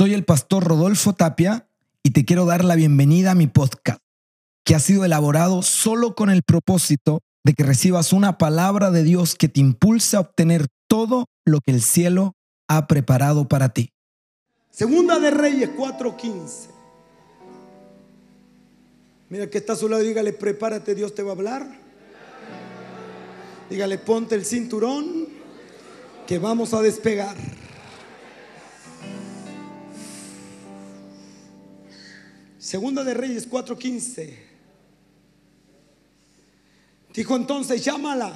[0.00, 1.68] Soy el pastor Rodolfo Tapia
[2.02, 4.00] y te quiero dar la bienvenida a mi podcast,
[4.64, 9.34] que ha sido elaborado solo con el propósito de que recibas una palabra de Dios
[9.34, 12.32] que te impulse a obtener todo lo que el cielo
[12.66, 13.90] ha preparado para ti.
[14.70, 16.70] Segunda de Reyes 4:15.
[19.28, 21.78] Mira que está a su lado, dígale, prepárate, Dios te va a hablar.
[23.68, 25.28] Dígale, ponte el cinturón,
[26.26, 27.36] que vamos a despegar.
[32.60, 34.36] Segunda de Reyes 4:15.
[37.14, 38.34] Dijo entonces, llámala.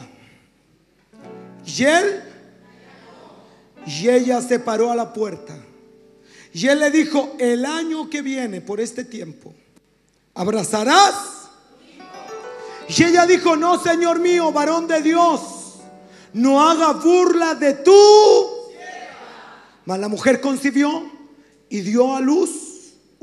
[1.66, 2.22] Y él,
[3.86, 5.54] y ella se paró a la puerta.
[6.54, 9.54] Y él le dijo, el año que viene, por este tiempo,
[10.32, 11.50] abrazarás.
[12.88, 15.40] Y ella dijo, no, Señor mío, varón de Dios,
[16.32, 17.92] no haga burla de tú.
[19.84, 21.10] Mas la mujer concibió
[21.68, 22.73] y dio a luz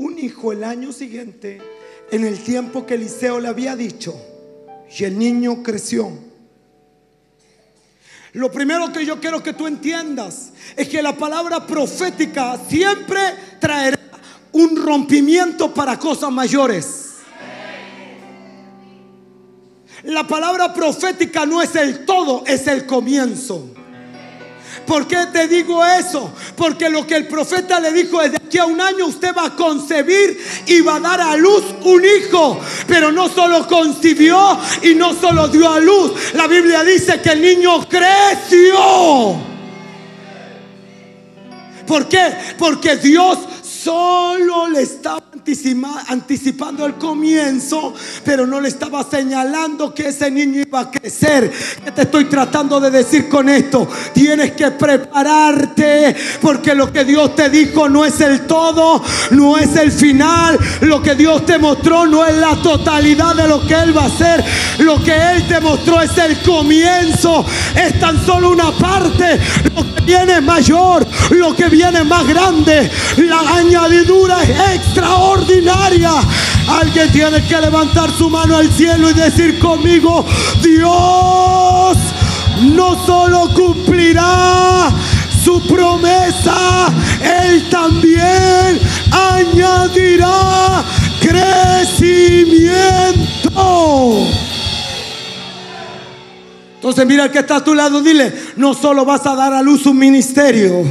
[0.02, 1.62] un hijo el año siguiente,
[2.10, 4.16] en el tiempo que Eliseo le había dicho,
[4.98, 6.12] y el niño creció.
[8.34, 13.20] Lo primero que yo quiero que tú entiendas es que la palabra profética siempre
[13.60, 14.00] traerá
[14.54, 17.10] un rompimiento para cosas mayores.
[20.04, 23.72] La palabra profética no es el todo, es el comienzo.
[24.92, 26.34] ¿Por qué te digo eso?
[26.54, 29.46] Porque lo que el profeta le dijo es de aquí a un año usted va
[29.46, 32.60] a concebir y va a dar a luz un hijo.
[32.88, 36.12] Pero no solo concibió y no solo dio a luz.
[36.34, 39.38] La Biblia dice que el niño creció.
[41.88, 42.34] ¿Por qué?
[42.58, 43.38] Porque Dios
[43.84, 45.22] solo le estaba
[46.08, 51.52] anticipando el comienzo, pero no le estaba señalando que ese niño iba a crecer.
[51.84, 53.88] ¿Qué te estoy tratando de decir con esto?
[54.14, 59.76] Tienes que prepararte porque lo que Dios te dijo no es el todo, no es
[59.76, 60.60] el final.
[60.82, 64.08] Lo que Dios te mostró no es la totalidad de lo que Él va a
[64.08, 64.44] hacer.
[64.80, 67.46] Lo que Él te mostró es el comienzo.
[67.76, 69.40] Es tan solo una parte.
[69.76, 72.90] Lo que viene es mayor, lo que viene es más grande.
[73.18, 73.42] La
[73.76, 74.44] añadidura
[74.74, 76.12] extraordinaria.
[76.68, 80.26] Alguien tiene que levantar su mano al cielo y decir conmigo,
[80.62, 81.98] Dios
[82.62, 84.90] no solo cumplirá
[85.44, 86.88] su promesa,
[87.22, 88.80] Él también
[89.12, 90.84] añadirá
[91.22, 92.42] crecimiento.
[96.76, 99.62] Entonces mira el que está a tu lado, dile, no solo vas a dar a
[99.62, 100.84] luz un ministerio,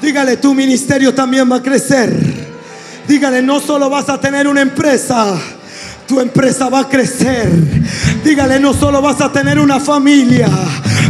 [0.00, 2.12] dígale, tu ministerio también va a crecer.
[3.06, 5.36] Dígale, no solo vas a tener una empresa,
[6.06, 7.48] tu empresa va a crecer.
[8.24, 10.48] Dígale, no solo vas a tener una familia,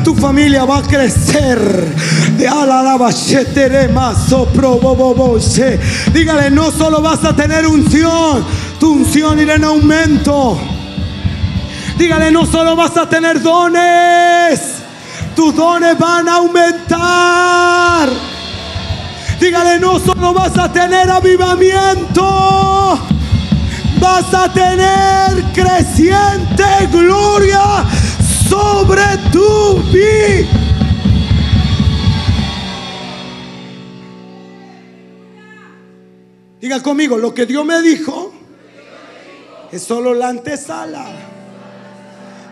[0.04, 1.58] tu familia va a crecer.
[6.12, 8.44] Dígale, no solo vas a tener unción,
[8.78, 10.58] tu unción irá en aumento.
[11.98, 14.60] Dígale, no solo vas a tener dones,
[15.36, 18.08] tus dones van a aumentar.
[19.40, 22.22] Dígale, no solo vas a tener avivamiento,
[23.98, 27.86] vas a tener creciente gloria
[28.50, 29.02] sobre
[29.32, 30.48] tu vida.
[36.60, 38.32] Diga conmigo, lo que Dios me dijo
[39.72, 41.06] es solo la antesala.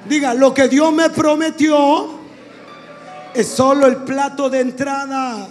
[0.08, 2.18] Diga, lo que Dios me prometió
[3.34, 5.46] es solo el plato de entrada.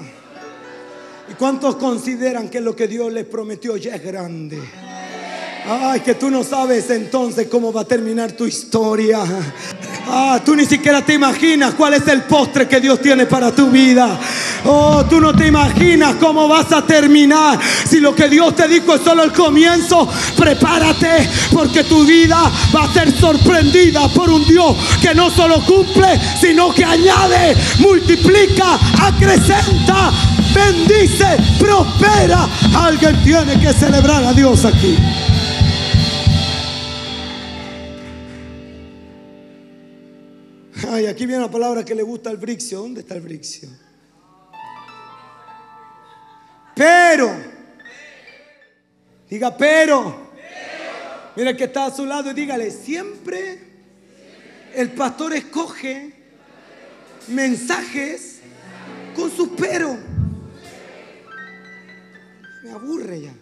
[1.30, 4.60] ¿Y cuántos consideran que lo que Dios les prometió ya es grande?
[5.70, 9.20] Ay, que tú no sabes entonces cómo va a terminar tu historia.
[10.08, 13.70] Ah, tú ni siquiera te imaginas cuál es el postre que Dios tiene para tu
[13.70, 14.18] vida.
[14.64, 17.60] Oh, tú no te imaginas cómo vas a terminar.
[17.86, 22.86] Si lo que Dios te dijo es solo el comienzo, prepárate porque tu vida va
[22.86, 30.14] a ser sorprendida por un Dios que no solo cumple, sino que añade, multiplica, acrecenta,
[30.54, 32.48] bendice, prospera.
[32.76, 34.98] Alguien tiene que celebrar a Dios aquí.
[40.90, 42.80] Ay, aquí viene la palabra que le gusta al Brixio.
[42.80, 43.70] ¿Dónde está el Brixio?
[46.76, 47.36] Pero.
[49.30, 50.28] Diga, pero.
[51.36, 53.60] Mira que está a su lado y dígale, siempre
[54.74, 56.14] el pastor escoge
[57.28, 58.40] mensajes
[59.16, 60.17] con sus pero.
[62.78, 63.34] Aburre ya.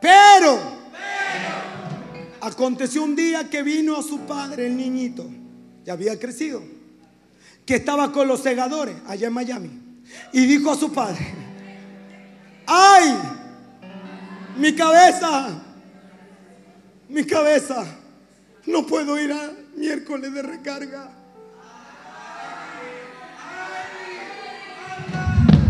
[0.00, 0.78] Pero.
[2.40, 5.28] Aconteció un día que vino a su padre, el niñito,
[5.84, 6.62] ya había crecido,
[7.66, 9.70] que estaba con los segadores allá en Miami.
[10.32, 11.34] Y dijo a su padre,
[12.66, 13.16] ¡Ay!
[14.56, 15.48] Mi cabeza.
[17.08, 17.84] Mi cabeza.
[18.66, 21.10] No puedo ir a miércoles de recarga.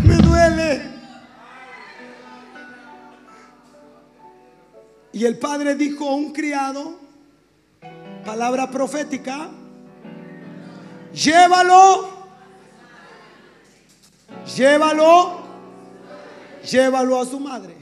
[0.05, 0.97] Me duele.
[5.12, 6.99] Y el padre dijo a un criado,
[8.25, 9.50] palabra profética,
[11.12, 12.08] llévalo,
[14.56, 15.40] llévalo,
[16.70, 17.75] llévalo a su madre.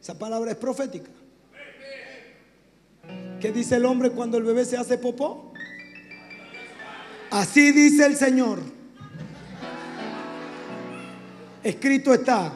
[0.00, 1.10] Esa palabra es profética.
[3.40, 5.52] ¿Qué dice el hombre cuando el bebé se hace popó?
[7.30, 8.60] Así dice el Señor.
[11.62, 12.52] Escrito está.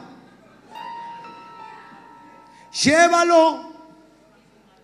[2.83, 3.73] Llévalo.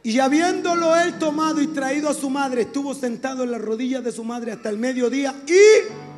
[0.03, 4.11] Y habiéndolo él tomado y traído a su madre, estuvo sentado en las rodillas de
[4.11, 6.11] su madre hasta el mediodía y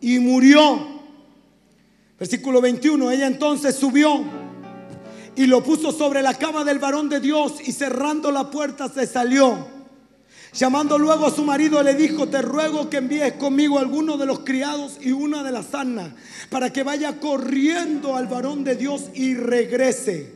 [0.00, 0.98] y murió.
[2.18, 4.24] Versículo 21, ella entonces subió
[5.36, 9.06] y lo puso sobre la cama del varón de Dios y cerrando la puerta se
[9.06, 9.77] salió.
[10.52, 14.40] Llamando luego a su marido le dijo, te ruego que envíes conmigo alguno de los
[14.40, 16.12] criados y una de las asnas,
[16.50, 20.32] para que vaya corriendo al varón de Dios y regrese.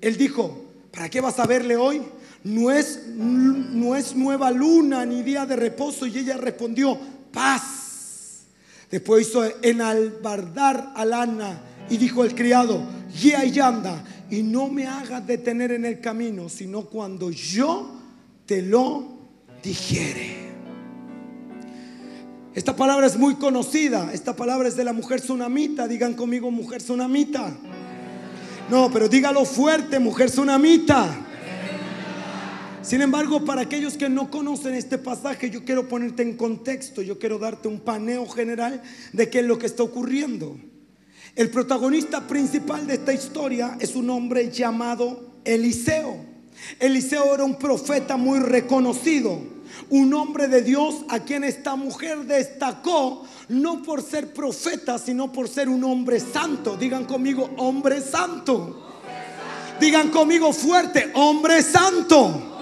[0.00, 2.02] Él dijo, ¿para qué vas a verle hoy?
[2.44, 6.06] No es, no es nueva luna ni día de reposo.
[6.06, 6.98] Y ella respondió,
[7.32, 8.44] paz.
[8.90, 12.82] Después hizo enalbardar a Lana y dijo el criado,
[13.20, 17.98] guía y anda, y no me hagas detener en el camino, sino cuando yo
[18.46, 19.13] te lo
[19.64, 20.44] dijere.
[22.54, 24.10] Esta palabra es muy conocida.
[24.12, 25.88] Esta palabra es de la mujer tsunamita.
[25.88, 27.52] Digan conmigo, mujer tsunamita.
[28.70, 31.22] No, pero dígalo fuerte, mujer tsunamita.
[32.82, 37.18] Sin embargo, para aquellos que no conocen este pasaje, yo quiero ponerte en contexto, yo
[37.18, 38.82] quiero darte un paneo general
[39.12, 40.58] de qué es lo que está ocurriendo.
[41.34, 46.33] El protagonista principal de esta historia es un hombre llamado Eliseo.
[46.78, 49.38] Eliseo era un profeta muy reconocido,
[49.90, 55.48] un hombre de Dios a quien esta mujer destacó, no por ser profeta, sino por
[55.48, 56.76] ser un hombre santo.
[56.76, 58.82] Digan conmigo, hombre santo.
[59.80, 62.52] Digan conmigo fuerte, hombre santo.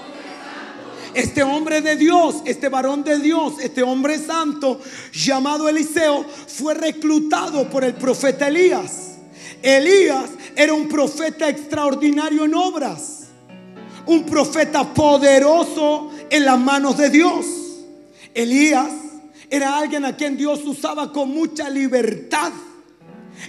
[1.15, 4.81] Este hombre de Dios, este varón de Dios, este hombre santo
[5.13, 9.17] llamado Eliseo fue reclutado por el profeta Elías.
[9.63, 13.22] Elías era un profeta extraordinario en obras,
[14.07, 17.47] un profeta poderoso en las manos de Dios.
[18.35, 18.91] Elías
[19.51, 22.53] era alguien a quien Dios usaba con mucha libertad.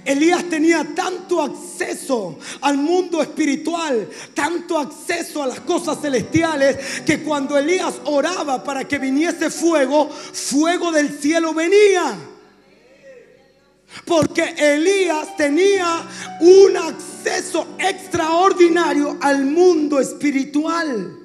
[0.05, 7.57] Elías tenía tanto acceso al mundo espiritual, tanto acceso a las cosas celestiales, que cuando
[7.57, 12.17] Elías oraba para que viniese fuego, fuego del cielo venía.
[14.05, 16.03] Porque Elías tenía
[16.41, 21.19] un acceso extraordinario al mundo espiritual.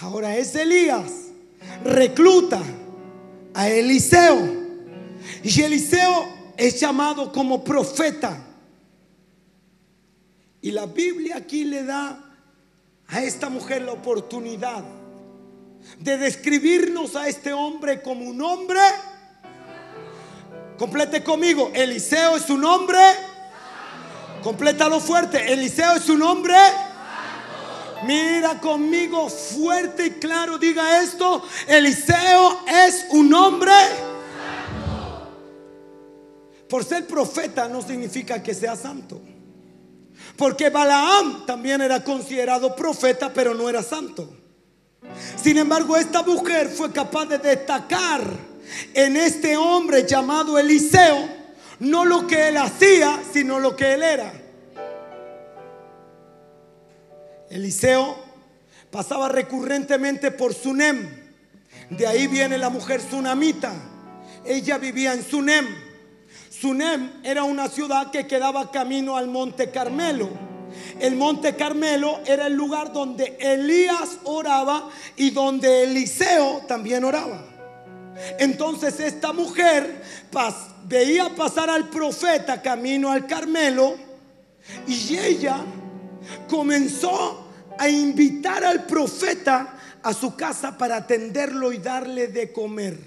[0.00, 1.10] Ahora es Elías,
[1.84, 2.60] recluta
[3.54, 4.64] a Eliseo.
[5.42, 8.44] Y Eliseo es llamado como profeta.
[10.60, 12.24] Y la Biblia aquí le da
[13.08, 14.82] a esta mujer la oportunidad
[15.98, 18.80] de describirnos a este hombre como un hombre.
[20.78, 22.98] Complete conmigo, Eliseo es un hombre.
[24.42, 26.56] Complétalo fuerte, Eliseo es un hombre.
[28.04, 33.72] Mira conmigo fuerte y claro, diga esto, Eliseo es un hombre.
[36.68, 39.20] Por ser profeta no significa que sea santo.
[40.36, 44.28] Porque Balaam también era considerado profeta, pero no era santo.
[45.40, 48.22] Sin embargo, esta mujer fue capaz de destacar
[48.94, 51.28] en este hombre llamado Eliseo,
[51.80, 54.32] no lo que él hacía, sino lo que él era.
[57.50, 58.16] Eliseo
[58.90, 61.08] pasaba recurrentemente por Sunem.
[61.90, 63.72] De ahí viene la mujer sunamita.
[64.44, 65.66] Ella vivía en Sunem.
[66.50, 70.30] Sunem era una ciudad que quedaba camino al monte Carmelo.
[71.00, 77.53] El monte Carmelo era el lugar donde Elías oraba y donde Eliseo también oraba.
[78.38, 80.02] Entonces esta mujer
[80.84, 83.96] veía pasar al profeta camino al Carmelo
[84.86, 85.58] y ella
[86.48, 92.98] comenzó a invitar al profeta a su casa para atenderlo y darle de comer.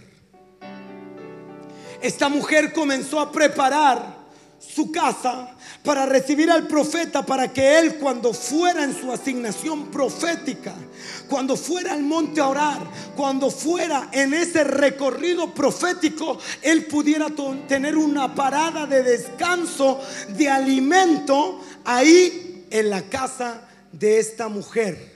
[2.02, 4.18] Esta mujer comenzó a preparar
[4.60, 5.57] su casa
[5.88, 10.74] para recibir al profeta para que él cuando fuera en su asignación profética,
[11.30, 12.82] cuando fuera al monte a orar,
[13.16, 17.28] cuando fuera en ese recorrido profético, él pudiera
[17.70, 20.02] tener una parada de descanso,
[20.36, 25.16] de alimento ahí en la casa de esta mujer.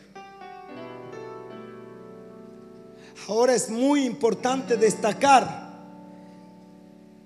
[3.27, 5.69] Ahora es muy importante destacar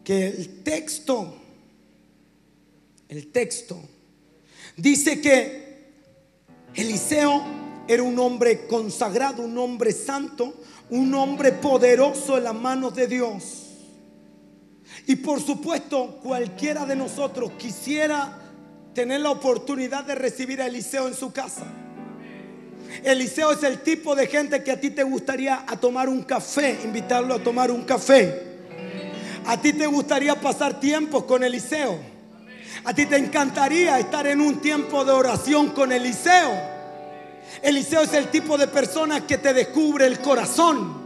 [0.03, 1.44] que el texto
[3.09, 3.79] el texto,
[4.77, 5.65] dice que
[6.73, 7.43] Eliseo
[7.87, 10.53] era un hombre consagrado, un hombre santo,
[10.89, 13.61] un hombre poderoso en las manos de Dios.
[15.07, 18.39] Y por supuesto, cualquiera de nosotros quisiera
[18.93, 21.65] tener la oportunidad de recibir a Eliseo en su casa.
[23.03, 26.79] Eliseo es el tipo de gente que a ti te gustaría a tomar un café,
[26.83, 28.55] invitarlo a tomar un café.
[29.45, 32.14] A ti te gustaría pasar tiempo con Eliseo.
[32.85, 36.55] A ti te encantaría estar en un tiempo de oración con Eliseo.
[37.63, 41.03] Eliseo es el tipo de persona que te descubre el corazón.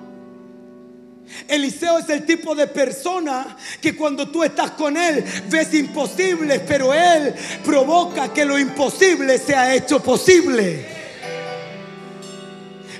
[1.47, 6.93] Eliseo es el tipo de persona que cuando tú estás con él ves imposibles, pero
[6.93, 7.33] él
[7.63, 10.98] provoca que lo imposible sea hecho posible.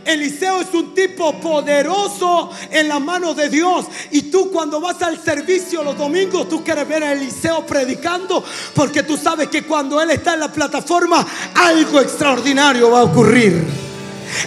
[0.05, 3.85] Eliseo es un tipo poderoso en la mano de Dios.
[4.11, 9.03] Y tú cuando vas al servicio los domingos, tú quieres ver a Eliseo predicando porque
[9.03, 11.25] tú sabes que cuando él está en la plataforma,
[11.55, 13.88] algo extraordinario va a ocurrir.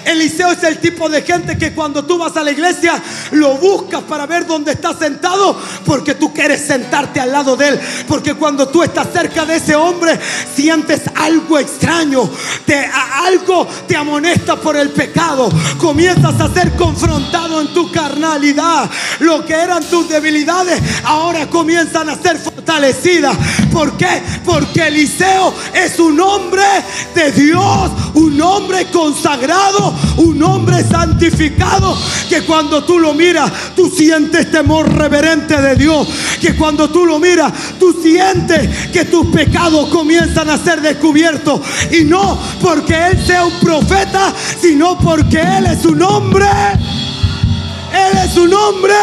[0.04, 3.00] Eliseo es el tipo de gente que cuando tú vas a la iglesia
[3.32, 7.80] lo buscas para ver dónde está sentado porque tú quieres sentarte al lado de él.
[8.08, 10.18] Porque cuando tú estás cerca de ese hombre
[10.54, 12.28] sientes algo extraño,
[12.66, 12.88] te,
[13.24, 15.50] algo te amonesta por el pecado.
[15.78, 18.90] Comienzas a ser confrontado en tu carnalidad.
[19.20, 23.36] Lo que eran tus debilidades ahora comienzan a ser fortalecidas.
[23.72, 24.22] ¿Por qué?
[24.44, 26.64] Porque Eliseo es un hombre
[27.14, 29.71] de Dios, un hombre consagrado
[30.18, 31.96] un hombre santificado
[32.28, 36.08] que cuando tú lo miras, tú sientes temor reverente de Dios.
[36.40, 41.60] Que cuando tú lo miras, tú sientes que tus pecados comienzan a ser descubiertos.
[41.90, 46.46] Y no porque Él sea un profeta, sino porque Él es un hombre.
[47.92, 48.94] Él es un hombre.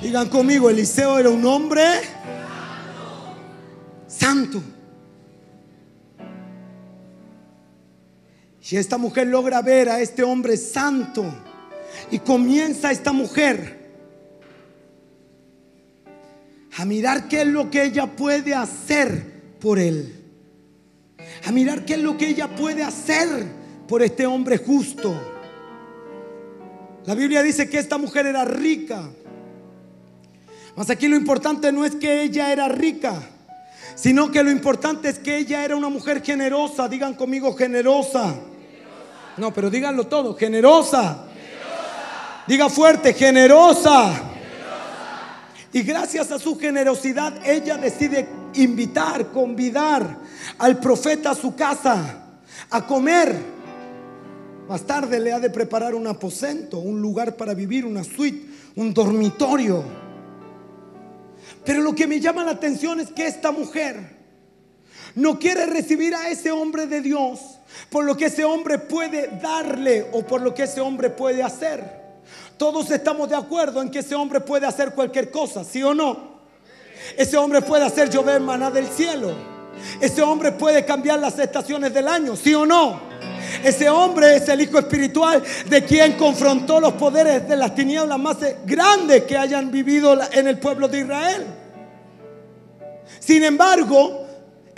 [0.00, 1.82] Digan conmigo, Eliseo era un hombre
[4.06, 4.62] santo.
[8.68, 11.24] Si esta mujer logra ver a este hombre santo
[12.10, 13.78] y comienza esta mujer
[16.76, 20.22] a mirar qué es lo que ella puede hacer por él,
[21.46, 23.46] a mirar qué es lo que ella puede hacer
[23.88, 25.18] por este hombre justo.
[27.06, 29.08] La Biblia dice que esta mujer era rica.
[30.76, 33.18] Mas aquí lo importante no es que ella era rica,
[33.94, 36.86] sino que lo importante es que ella era una mujer generosa.
[36.86, 38.38] Digan conmigo generosa.
[39.38, 41.24] No, pero díganlo todo, generosa.
[42.46, 44.22] Diga fuerte, generosa.
[45.72, 50.16] Y gracias a su generosidad, ella decide invitar, convidar
[50.58, 52.24] al profeta a su casa
[52.70, 53.36] a comer.
[54.66, 58.92] Más tarde le ha de preparar un aposento, un lugar para vivir, una suite, un
[58.92, 59.84] dormitorio.
[61.64, 64.16] Pero lo que me llama la atención es que esta mujer
[65.14, 67.57] no quiere recibir a ese hombre de Dios
[67.90, 71.98] por lo que ese hombre puede darle o por lo que ese hombre puede hacer.
[72.56, 76.38] Todos estamos de acuerdo en que ese hombre puede hacer cualquier cosa, ¿sí o no?
[77.16, 79.32] Ese hombre puede hacer llover maná del cielo.
[80.00, 83.00] Ese hombre puede cambiar las estaciones del año, ¿sí o no?
[83.62, 88.36] Ese hombre es el hijo espiritual de quien confrontó los poderes de las tinieblas más
[88.66, 91.46] grandes que hayan vivido en el pueblo de Israel.
[93.20, 94.27] Sin embargo,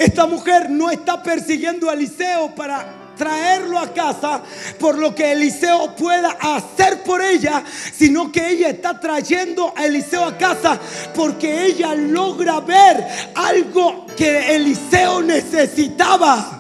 [0.01, 2.87] esta mujer no está persiguiendo a Eliseo para
[3.19, 4.43] traerlo a casa
[4.79, 10.25] por lo que Eliseo pueda hacer por ella, sino que ella está trayendo a Eliseo
[10.25, 10.81] a casa
[11.15, 16.59] porque ella logra ver algo que Eliseo necesitaba.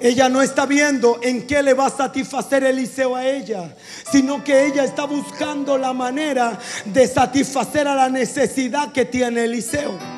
[0.00, 3.76] Ella no está viendo en qué le va a satisfacer Eliseo a ella,
[4.10, 10.17] sino que ella está buscando la manera de satisfacer a la necesidad que tiene Eliseo.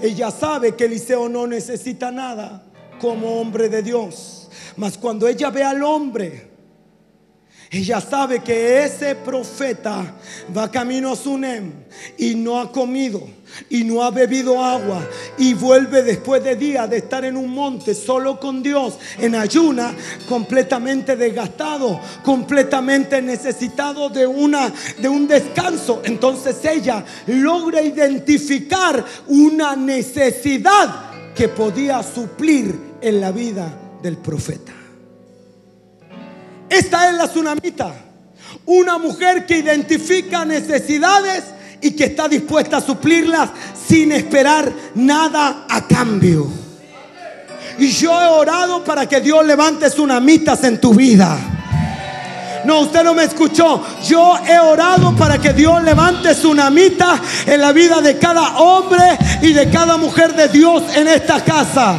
[0.00, 2.62] Ella sabe que Eliseo no necesita nada
[3.00, 4.48] como hombre de Dios.
[4.76, 6.47] Mas cuando ella ve al hombre
[7.70, 10.14] Ella sabe que ese profeta
[10.56, 11.70] va camino a Sunem
[12.16, 13.28] y no ha comido
[13.68, 15.06] y no ha bebido agua
[15.36, 19.94] y vuelve después de días de estar en un monte solo con Dios en ayuna,
[20.26, 26.00] completamente desgastado, completamente necesitado de una de un descanso.
[26.04, 33.70] Entonces ella logra identificar una necesidad que podía suplir en la vida
[34.02, 34.77] del profeta.
[36.68, 37.94] Esta es la tsunamita.
[38.66, 41.44] Una mujer que identifica necesidades
[41.80, 43.50] y que está dispuesta a suplirlas
[43.86, 46.46] sin esperar nada a cambio.
[47.78, 51.38] Y yo he orado para que Dios levante tsunamitas en tu vida.
[52.64, 53.82] No, usted no me escuchó.
[54.04, 59.52] Yo he orado para que Dios levante tsunamitas en la vida de cada hombre y
[59.52, 61.96] de cada mujer de Dios en esta casa.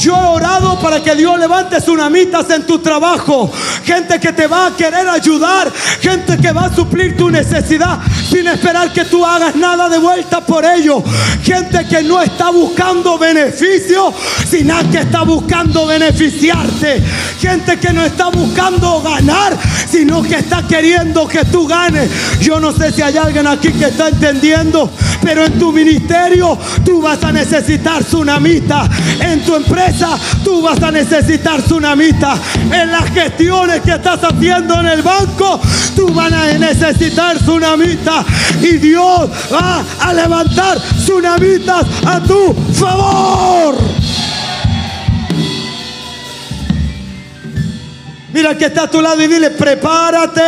[0.00, 3.50] Yo he orado para que Dios levante tsunamitas en tu trabajo.
[3.84, 5.72] Gente que te va a querer ayudar.
[6.00, 7.98] Gente que va a suplir tu necesidad
[8.28, 11.02] sin esperar que tú hagas nada de vuelta por ello.
[11.42, 14.12] Gente que no está buscando beneficio,
[14.48, 17.02] sino que está buscando beneficiarte.
[17.40, 19.56] Gente que no está buscando ganar,
[19.88, 22.10] sino que está queriendo que tú ganes.
[22.40, 24.90] Yo no sé si hay alguien aquí que está entendiendo,
[25.22, 28.88] pero en tu ministerio tú vas a necesitar tsunamita.
[29.20, 29.85] En tu empresa
[30.44, 32.36] tú vas a necesitar tsunamita.
[32.72, 35.60] En las gestiones que estás haciendo en el banco,
[35.94, 38.24] tú vas a necesitar tsunamita.
[38.60, 43.76] Y Dios va a levantar tsunamitas a tu favor.
[48.32, 50.42] Mira que está a tu lado y dile, prepárate.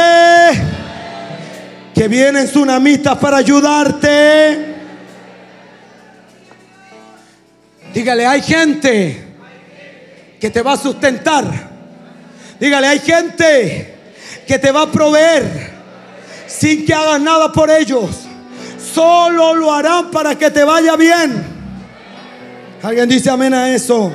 [1.95, 4.77] Que vienen tsunamitas para ayudarte.
[7.95, 9.28] Dígale, hay gente
[10.41, 11.45] que te va a sustentar.
[12.61, 13.95] Dígale, hay gente
[14.47, 15.71] que te va a proveer
[16.47, 18.27] sin que hagas nada por ellos.
[18.79, 21.45] Solo lo harán para que te vaya bien.
[22.83, 24.13] Alguien dice amén a eso.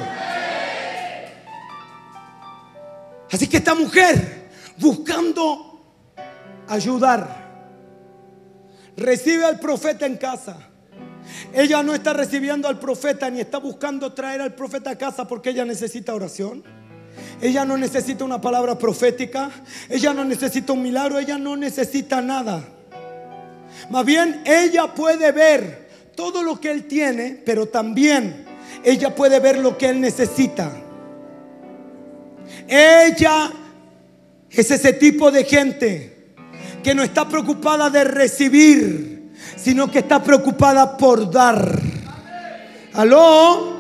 [3.32, 5.82] Así que esta mujer, buscando
[6.68, 7.44] ayudar,
[8.96, 10.73] recibe al profeta en casa.
[11.54, 15.52] Ella no está recibiendo al profeta ni está buscando traer al profeta a casa porque
[15.52, 16.64] ella necesita oración.
[17.42, 19.50] Ella no necesita una palabra profética.
[19.90, 21.20] Ella no necesita un milagro.
[21.20, 22.64] Ella no necesita nada.
[23.90, 28.46] Más bien, ella puede ver todo lo que él tiene, pero también
[28.84, 30.72] ella puede ver lo que él necesita.
[32.68, 33.52] Ella
[34.50, 36.14] es ese tipo de gente
[36.84, 39.13] que no está preocupada de recibir,
[39.64, 41.80] sino que está preocupada por dar.
[42.94, 43.74] ¿Aló?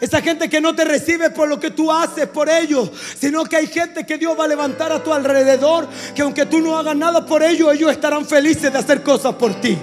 [0.00, 3.56] Esa gente que no te recibe por lo que tú haces por ellos, sino que
[3.56, 6.96] hay gente que Dios va a levantar a tu alrededor, que aunque tú no hagas
[6.96, 9.78] nada por ellos, ellos estarán felices de hacer cosas por ti.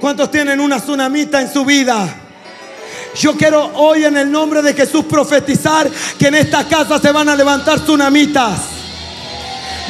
[0.00, 2.08] ¿Cuántos tienen una tsunamita en su vida?
[3.16, 7.28] Yo quiero hoy en el nombre de Jesús profetizar que en esta casa se van
[7.28, 8.77] a levantar tsunamitas.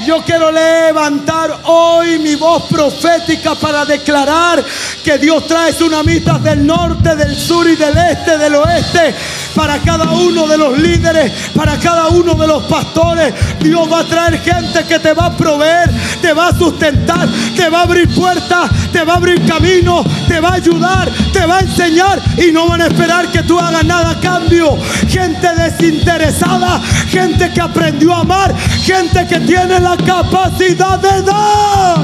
[0.06, 4.64] Yo quiero levantar hoy mi voz profética para declarar
[5.04, 9.14] que Dios trae tsunamitas del norte, del sur y del este, del oeste,
[9.54, 13.34] para cada uno de los líderes, para cada uno de los pastores.
[13.60, 15.90] Dios va a traer gente que te va a proveer,
[16.22, 20.40] te va a sustentar, te va a abrir puertas, te va a abrir caminos, te
[20.40, 23.84] va a ayudar, te va a enseñar y no van a esperar que tú hagas
[23.84, 24.76] nada a cambio.
[25.08, 32.02] Gente desinteresada, gente que aprendió a amar, gente que tiene la capacidad de dar.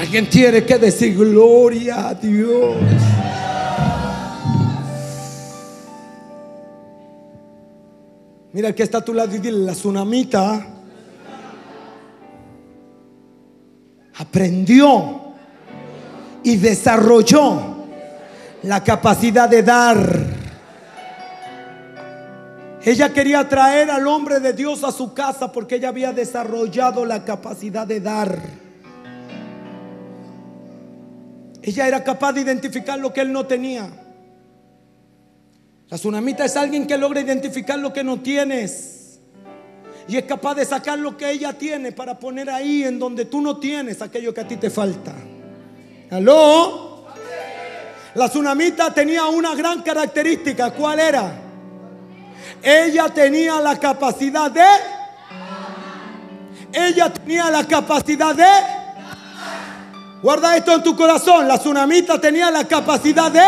[0.00, 2.76] Alguien tiene que decir gloria a Dios.
[8.52, 10.66] Mira que está a tu lado y dile, la tsunamita
[14.18, 15.20] aprendió
[16.42, 17.60] y desarrolló
[18.64, 20.41] la capacidad de dar.
[22.84, 27.24] Ella quería traer al hombre de Dios a su casa porque ella había desarrollado la
[27.24, 28.40] capacidad de dar.
[31.62, 33.88] Ella era capaz de identificar lo que él no tenía.
[35.88, 39.20] La tsunamita es alguien que logra identificar lo que no tienes.
[40.08, 43.40] Y es capaz de sacar lo que ella tiene para poner ahí en donde tú
[43.40, 45.14] no tienes aquello que a ti te falta.
[46.10, 47.06] ¿Aló?
[48.14, 50.72] La tsunamita tenía una gran característica.
[50.72, 51.51] ¿Cuál era?
[52.62, 54.64] Ella tenía la capacidad de...
[56.72, 58.46] Ella tenía la capacidad de...
[60.22, 61.48] Guarda esto en tu corazón.
[61.48, 63.42] La tsunamita tenía la capacidad de...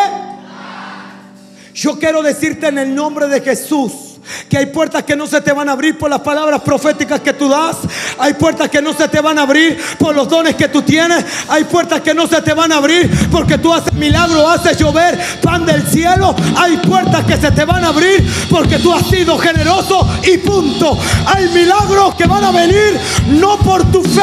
[1.73, 4.04] Yo quiero decirte en el nombre de Jesús
[4.49, 7.33] que hay puertas que no se te van a abrir por las palabras proféticas que
[7.33, 7.77] tú das.
[8.19, 11.25] Hay puertas que no se te van a abrir por los dones que tú tienes.
[11.49, 15.19] Hay puertas que no se te van a abrir porque tú haces milagro, haces llover
[15.43, 16.35] pan del cielo.
[16.57, 20.99] Hay puertas que se te van a abrir porque tú has sido generoso y punto.
[21.27, 24.23] Hay milagros que van a venir no por tu fe,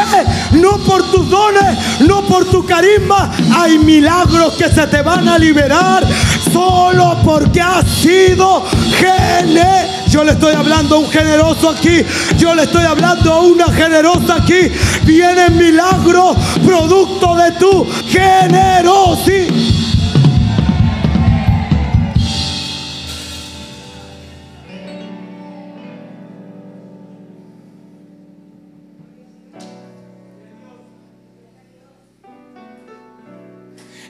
[0.54, 3.32] no por tus dones, no por tu carisma.
[3.56, 6.04] Hay milagros que se te van a liberar
[6.52, 8.64] solo porque has sido
[8.98, 9.91] generoso.
[10.10, 12.04] Yo le estoy hablando a un generoso aquí.
[12.38, 14.70] Yo le estoy hablando a una generosa aquí.
[15.04, 19.72] Viene milagro producto de tu generosidad.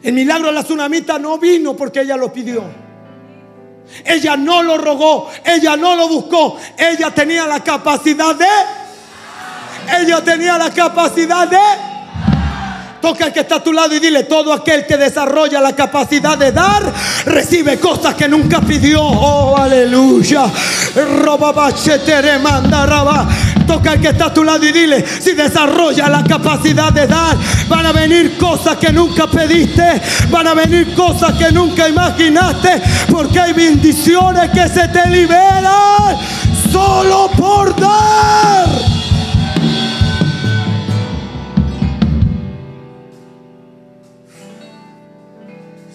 [0.03, 2.90] El milagro de la tsunamita no vino porque ella lo pidió.
[4.11, 6.57] Ella no lo rogó, ella no lo buscó.
[6.77, 8.45] Ella tenía la capacidad de...
[10.01, 11.57] Ella tenía la capacidad de...
[13.01, 16.37] Toca al que está a tu lado y dile, todo aquel que desarrolla la capacidad
[16.37, 16.83] de dar,
[17.25, 19.01] recibe cosas que nunca pidió.
[19.01, 20.43] Oh, aleluya.
[22.43, 22.85] manda
[23.71, 27.37] Toca al que está a tu lado y dile, si desarrolla la capacidad de dar,
[27.69, 33.39] van a venir cosas que nunca pediste, van a venir cosas que nunca imaginaste, porque
[33.39, 36.17] hay bendiciones que se te liberan
[36.69, 38.67] solo por dar.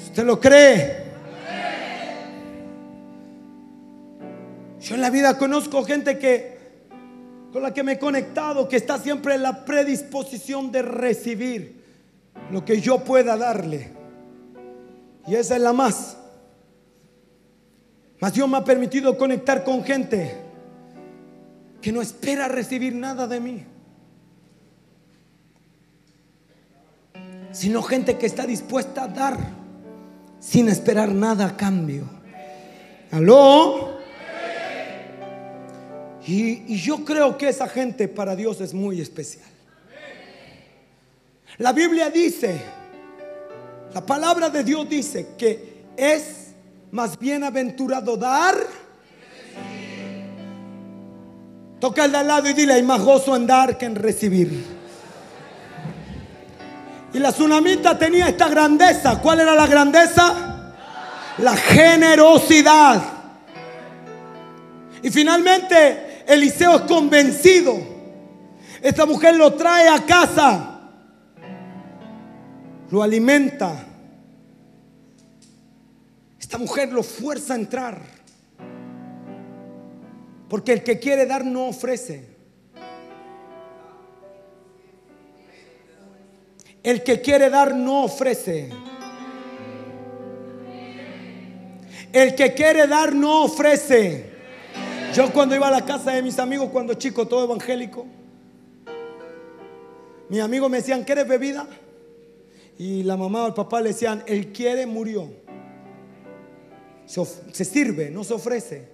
[0.02, 1.04] ¿Usted lo cree?
[4.80, 6.55] Yo en la vida conozco gente que
[7.56, 11.82] con la que me he conectado, que está siempre en la predisposición de recibir
[12.52, 13.92] lo que yo pueda darle.
[15.26, 16.18] Y esa es la más.
[18.20, 20.36] Mas Dios me ha permitido conectar con gente
[21.80, 23.64] que no espera recibir nada de mí.
[27.52, 29.38] Sino gente que está dispuesta a dar
[30.40, 32.04] sin esperar nada a cambio.
[33.12, 33.95] ¿Aló?
[36.26, 39.44] Y, yo creo que esa gente para Dios es muy especial.
[41.58, 42.60] La Biblia dice,
[43.94, 46.48] la palabra de Dios dice que es
[46.90, 48.56] más bienaventurado dar.
[51.78, 54.64] Toca el de al lado y dile, hay más gozo en dar que en recibir.
[57.12, 59.20] Y la tsunamita tenía esta grandeza.
[59.22, 60.74] ¿Cuál era la grandeza?
[61.38, 63.02] La generosidad.
[65.02, 67.78] Y finalmente Eliseo es convencido.
[68.82, 70.80] Esta mujer lo trae a casa.
[72.90, 73.84] Lo alimenta.
[76.38, 78.00] Esta mujer lo fuerza a entrar.
[80.48, 82.36] Porque el que quiere dar no ofrece.
[86.82, 88.70] El que quiere dar no ofrece.
[92.12, 94.35] El que quiere dar no ofrece.
[95.16, 98.04] Yo cuando iba a la casa de mis amigos, cuando chico, todo evangélico,
[100.28, 101.66] mis amigos me decían, ¿quieres bebida?
[102.78, 105.30] Y la mamá o el papá le decían, el quiere, murió.
[107.06, 108.90] Se, se sirve, no se ofrece.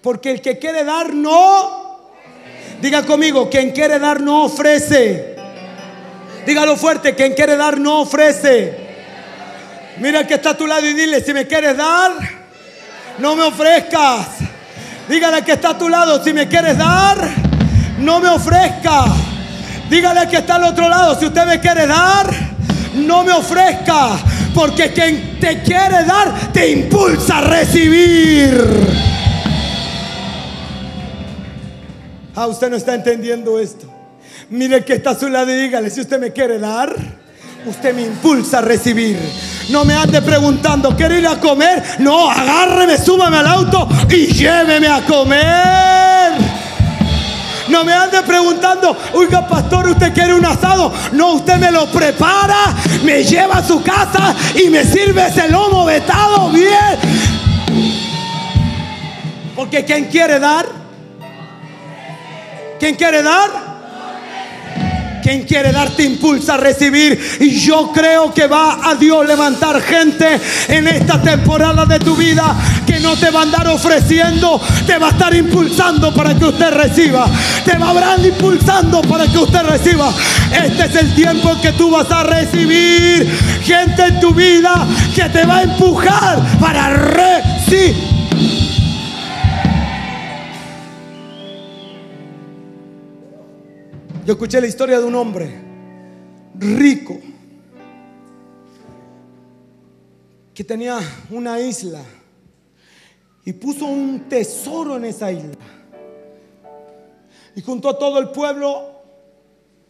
[0.00, 2.08] Porque el que quiere dar no,
[2.80, 5.36] diga conmigo, quien quiere dar no ofrece.
[6.46, 8.74] Dígalo fuerte, quien quiere dar no ofrece.
[10.00, 12.12] Mira que está a tu lado y dile, si me quieres dar,
[13.18, 14.53] no me ofrezcas.
[15.08, 17.18] Dígale que está a tu lado, si me quieres dar,
[17.98, 19.04] no me ofrezca.
[19.90, 22.26] Dígale que está al otro lado, si usted me quiere dar,
[22.94, 24.18] no me ofrezca.
[24.54, 28.54] Porque quien te quiere dar, te impulsa a recibir.
[32.36, 33.86] Ah, usted no está entendiendo esto.
[34.50, 36.94] Mire que está a su lado y dígale, si usted me quiere dar,
[37.66, 39.18] usted me impulsa a recibir.
[39.70, 41.82] No me ande preguntando, ¿quiere ir a comer?
[41.98, 46.32] No, agárreme, súbame al auto y lléveme a comer.
[47.68, 50.92] No me ande preguntando, oiga pastor, ¿usted quiere un asado?
[51.12, 55.84] No, usted me lo prepara, me lleva a su casa y me sirve ese lomo
[55.86, 56.98] vetado bien.
[59.56, 60.66] Porque ¿quién quiere dar?
[62.78, 63.73] ¿Quién quiere dar?
[65.24, 67.18] Quien quiere darte impulsa a recibir.
[67.40, 72.54] Y yo creo que va a Dios levantar gente en esta temporada de tu vida
[72.86, 76.70] que no te va a andar ofreciendo, te va a estar impulsando para que usted
[76.72, 77.26] reciba.
[77.64, 80.12] Te va a andar impulsando para que usted reciba.
[80.62, 83.26] Este es el tiempo en que tú vas a recibir
[83.62, 88.13] gente en tu vida que te va a empujar para recibir.
[94.24, 95.50] Yo escuché la historia de un hombre
[96.58, 97.18] rico
[100.54, 102.02] que tenía una isla
[103.44, 105.58] y puso un tesoro en esa isla.
[107.54, 109.02] Y juntó a todo el pueblo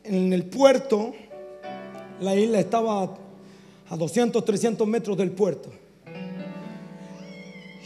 [0.02, 1.14] en el puerto.
[2.20, 3.16] La isla estaba
[3.88, 5.70] a 200, 300 metros del puerto.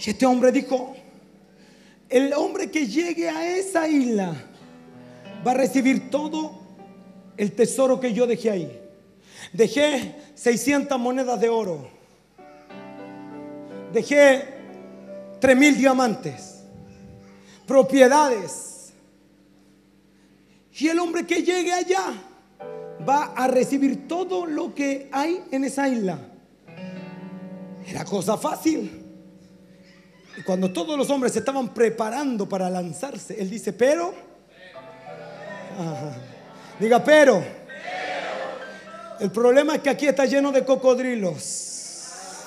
[0.03, 0.97] Y este hombre dijo,
[2.09, 4.35] el hombre que llegue a esa isla
[5.49, 6.61] va a recibir todo
[7.39, 8.83] el tesoro que yo dejé ahí.
[9.55, 11.89] Dejé 600 monedas de oro.
[13.91, 14.45] Dejé
[15.41, 16.65] 3000 diamantes.
[17.67, 18.93] Propiedades.
[20.79, 22.13] Y el hombre que llegue allá
[23.09, 26.19] va a recibir todo lo que hay en esa isla.
[27.87, 29.03] Era cosa fácil.
[30.37, 34.28] Y cuando todos los hombres se estaban preparando para lanzarse, él dice, pero...
[36.79, 37.59] Diga, pero.
[39.21, 42.45] El problema es que aquí está lleno de cocodrilos,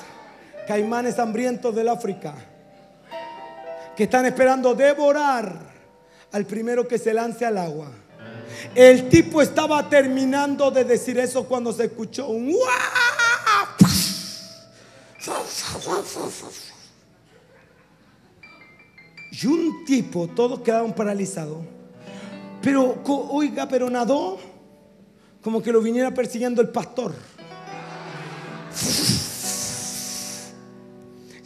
[0.66, 2.34] caimanes hambrientos del África,
[3.96, 5.54] que están esperando devorar
[6.32, 7.92] al primero que se lance al agua.
[8.74, 12.56] El tipo estaba terminando de decir eso cuando se escuchó un
[19.32, 21.81] y un tipo, todos quedaron paralizados.
[22.62, 24.38] Pero, oiga, pero nadó
[25.42, 27.14] como que lo viniera persiguiendo el pastor.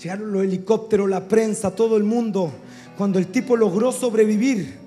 [0.02, 2.52] Llegaron los helicópteros, la prensa, todo el mundo.
[2.98, 4.78] Cuando el tipo logró sobrevivir,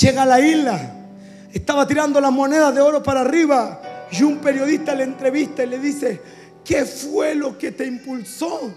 [0.00, 0.96] llega a la isla,
[1.52, 5.78] estaba tirando las monedas de oro para arriba y un periodista le entrevista y le
[5.78, 6.20] dice,
[6.64, 8.72] ¿qué fue lo que te impulsó?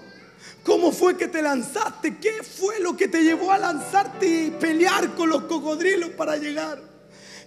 [0.63, 2.17] ¿Cómo fue que te lanzaste?
[2.17, 6.82] ¿Qué fue lo que te llevó a lanzarte y pelear con los cocodrilos para llegar?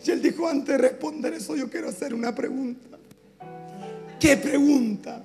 [0.04, 2.98] Y él dijo, antes de responder eso, yo quiero hacer una pregunta.
[4.20, 5.24] ¿Qué pregunta?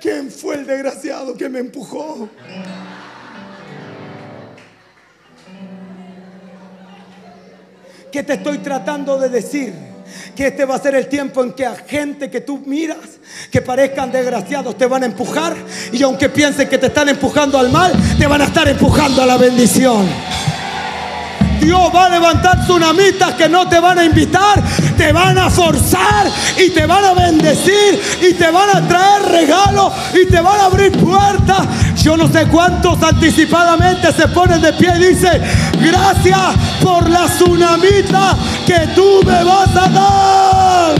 [0.00, 2.28] ¿Quién fue el desgraciado que me empujó?
[8.10, 9.91] ¿Qué te estoy tratando de decir?
[10.34, 12.98] Que este va a ser el tiempo en que a gente que tú miras,
[13.50, 15.54] que parezcan desgraciados, te van a empujar.
[15.92, 19.26] Y aunque piensen que te están empujando al mal, te van a estar empujando a
[19.26, 20.06] la bendición.
[21.62, 24.60] Dios va a levantar tsunamitas que no te van a invitar,
[24.96, 26.26] te van a forzar
[26.58, 30.64] y te van a bendecir y te van a traer regalos y te van a
[30.64, 31.68] abrir puertas.
[32.02, 35.40] Yo no sé cuántos anticipadamente se ponen de pie y dicen,
[35.80, 36.40] gracias
[36.82, 40.94] por la tsunamita que tú me vas a dar.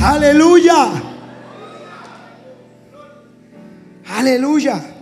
[0.00, 0.88] Aleluya.
[4.08, 4.95] Aleluya.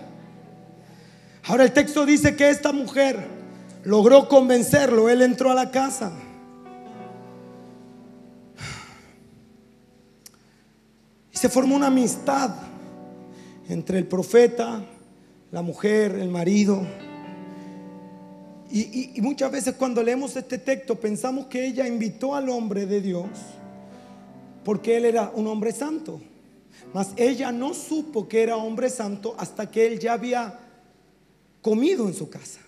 [1.47, 3.27] Ahora el texto dice que esta mujer
[3.85, 5.11] logró convencerlo.
[5.11, 6.13] Él entró a la casa.
[11.31, 12.51] Y se formó una amistad
[13.69, 14.83] entre el profeta,
[15.51, 16.83] la mujer, el marido.
[18.71, 23.29] Y, muchas veces cuando leemos este texto pensamos que ella invitó al hombre de Dios
[24.65, 26.21] porque él era un hombre santo.
[26.93, 30.64] Mas ella no supo que era hombre santo hasta que él ya había
[31.65, 32.61] comido en su casa.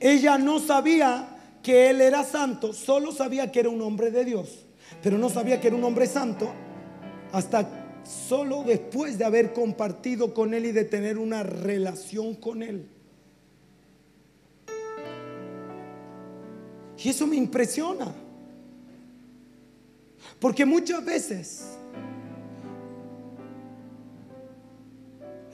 [0.00, 4.64] Ella no sabía que él era santo, solo sabía que era un hombre de Dios,
[5.02, 6.50] pero no sabía que era un hombre santo
[7.30, 12.88] hasta solo después de haber compartido con él y de tener una relación con él.
[17.04, 18.14] Y eso me impresiona.
[20.40, 21.76] Porque muchas veces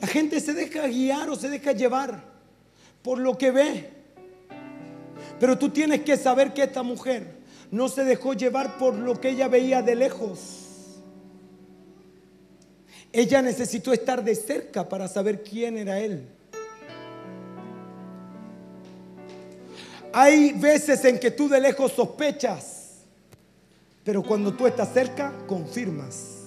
[0.08, 2.24] gente se deja guiar o se deja llevar
[3.02, 3.90] por lo que ve.
[5.38, 7.38] Pero tú tienes que saber que esta mujer
[7.70, 11.00] no se dejó llevar por lo que ella veía de lejos.
[13.12, 16.28] Ella necesitó estar de cerca para saber quién era él.
[20.12, 23.04] Hay veces en que tú de lejos sospechas,
[24.04, 26.37] pero cuando tú estás cerca, confirmas.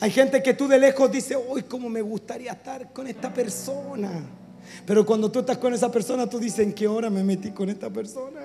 [0.00, 4.10] Hay gente que tú de lejos dices, uy, cómo me gustaría estar con esta persona.
[4.86, 7.68] Pero cuando tú estás con esa persona, tú dices, ¿en qué hora me metí con
[7.68, 8.40] esta persona?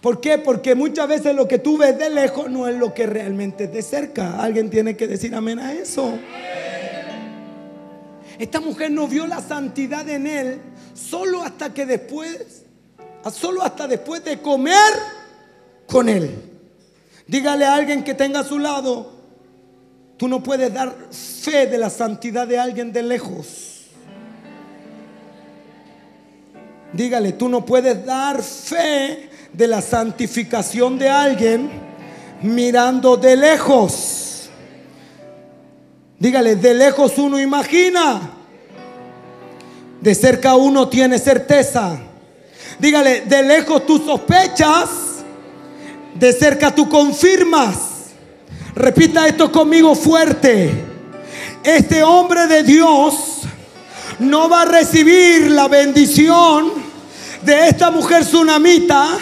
[0.00, 0.38] ¿Por qué?
[0.38, 3.72] Porque muchas veces lo que tú ves de lejos no es lo que realmente es
[3.72, 4.42] de cerca.
[4.42, 6.18] Alguien tiene que decir amén a eso.
[8.38, 10.60] Esta mujer no vio la santidad en él
[10.92, 12.64] solo hasta que después,
[13.32, 14.92] solo hasta después de comer
[15.86, 16.55] con él.
[17.26, 19.12] Dígale a alguien que tenga a su lado,
[20.16, 23.72] tú no puedes dar fe de la santidad de alguien de lejos.
[26.92, 31.70] Dígale, tú no puedes dar fe de la santificación de alguien
[32.42, 34.48] mirando de lejos.
[36.18, 38.20] Dígale, de lejos uno imagina,
[40.00, 41.98] de cerca uno tiene certeza.
[42.78, 44.88] Dígale, de lejos tú sospechas,
[46.18, 47.76] de cerca tú confirmas.
[48.74, 50.84] Repita esto conmigo fuerte.
[51.62, 53.42] Este hombre de Dios
[54.18, 56.72] no va a recibir la bendición
[57.42, 59.18] de esta mujer tsunamita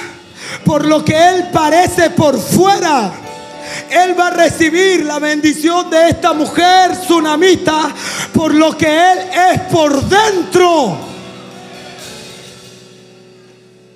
[0.65, 3.13] por lo que él parece por fuera.
[3.91, 7.95] Él va a recibir la bendición de esta mujer tsunamita
[8.33, 9.19] por lo que él
[9.53, 10.99] es por dentro.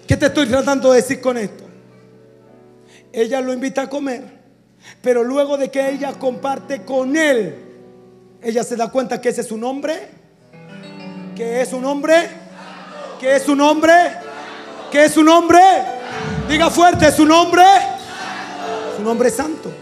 [0.06, 1.67] ¿Qué te estoy tratando de decir con esto?
[3.18, 4.22] Ella lo invita a comer,
[5.02, 7.52] pero luego de que ella comparte con él,
[8.40, 10.08] ella se da cuenta que ese es su nombre,
[11.34, 12.14] que es un hombre,
[13.18, 13.92] que es un hombre,
[14.92, 15.58] que es un hombre.
[16.48, 17.64] Diga fuerte, su nombre,
[18.96, 19.72] su nombre es santo.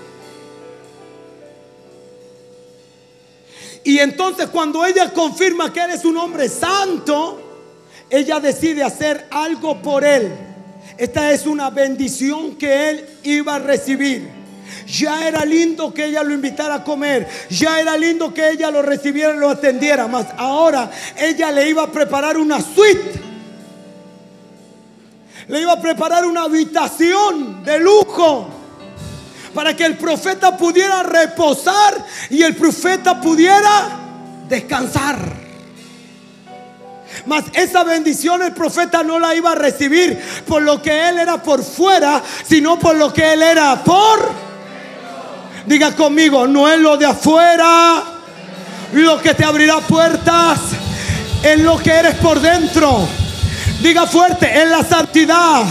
[3.85, 7.39] Y entonces cuando ella confirma que él es un hombre santo,
[8.09, 10.46] ella decide hacer algo por él.
[10.99, 14.29] Esta es una bendición que él iba a recibir.
[14.87, 17.29] Ya era lindo que ella lo invitara a comer.
[17.51, 20.07] Ya era lindo que ella lo recibiera y lo atendiera.
[20.09, 23.21] Mas ahora ella le iba a preparar una suite.
[25.49, 28.49] Le iba a preparar una habitación de lujo
[29.55, 33.99] para que el profeta pudiera reposar y el profeta pudiera
[34.49, 35.46] descansar.
[37.27, 41.43] Mas esa bendición el profeta no la iba a recibir por lo que él era
[41.43, 44.47] por fuera, sino por lo que él era por.
[45.67, 48.17] Diga conmigo, no es lo de afuera
[48.93, 50.61] lo que te abrirá puertas,
[51.43, 53.07] es lo que eres por dentro.
[53.81, 55.65] Diga fuerte, en la santidad,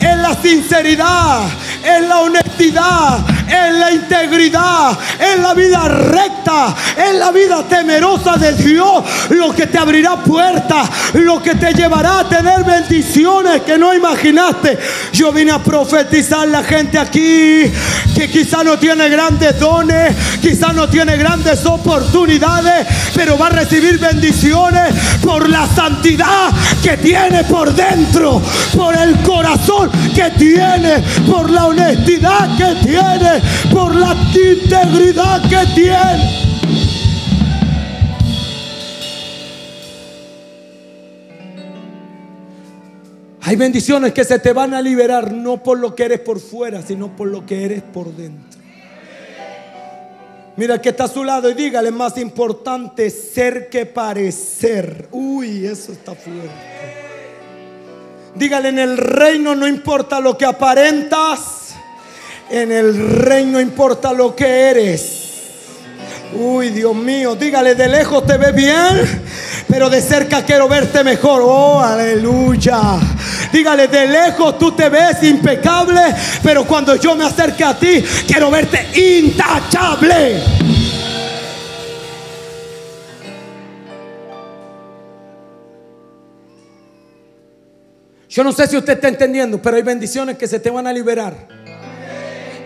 [0.00, 1.48] en la sinceridad,
[1.82, 8.52] en la honestidad, en la integridad, en la vida recta, en la vida temerosa de
[8.54, 13.94] Dios, lo que te abrirá puertas, lo que te llevará a tener bendiciones que no
[13.94, 14.78] imaginaste.
[15.12, 17.70] Yo vine a profetizar la gente aquí
[18.14, 23.98] que quizá no tiene grandes dones, quizá no tiene grandes oportunidades, pero va a recibir
[23.98, 26.50] bendiciones por la santidad
[26.82, 28.42] que tiene por dentro,
[28.76, 33.40] por el corazón que tiene, por la honestidad que tiene,
[33.72, 36.50] por la integridad que tiene.
[43.42, 46.82] Hay bendiciones que se te van a liberar no por lo que eres por fuera,
[46.82, 48.60] sino por lo que eres por dentro.
[50.56, 55.08] Mira que está a su lado y dígale, más importante ser que parecer.
[55.10, 56.50] Uy, eso está fuerte.
[58.34, 61.59] Dígale, en el reino no importa lo que aparentas,
[62.50, 65.16] en el reino importa lo que eres.
[66.32, 69.22] Uy, Dios mío, dígale, de lejos te ves bien,
[69.68, 71.42] pero de cerca quiero verte mejor.
[71.44, 72.80] Oh, aleluya.
[73.52, 76.00] Dígale, de lejos tú te ves impecable,
[76.42, 80.42] pero cuando yo me acerque a ti, quiero verte intachable.
[88.28, 90.92] Yo no sé si usted está entendiendo, pero hay bendiciones que se te van a
[90.92, 91.59] liberar.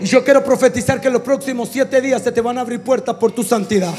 [0.05, 3.17] Y yo quiero profetizar que los próximos siete días se te van a abrir puertas
[3.17, 3.95] por tu santidad.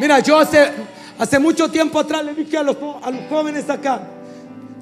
[0.00, 0.70] Mira, yo hace,
[1.18, 4.00] hace mucho tiempo atrás le dije a los, a los jóvenes acá,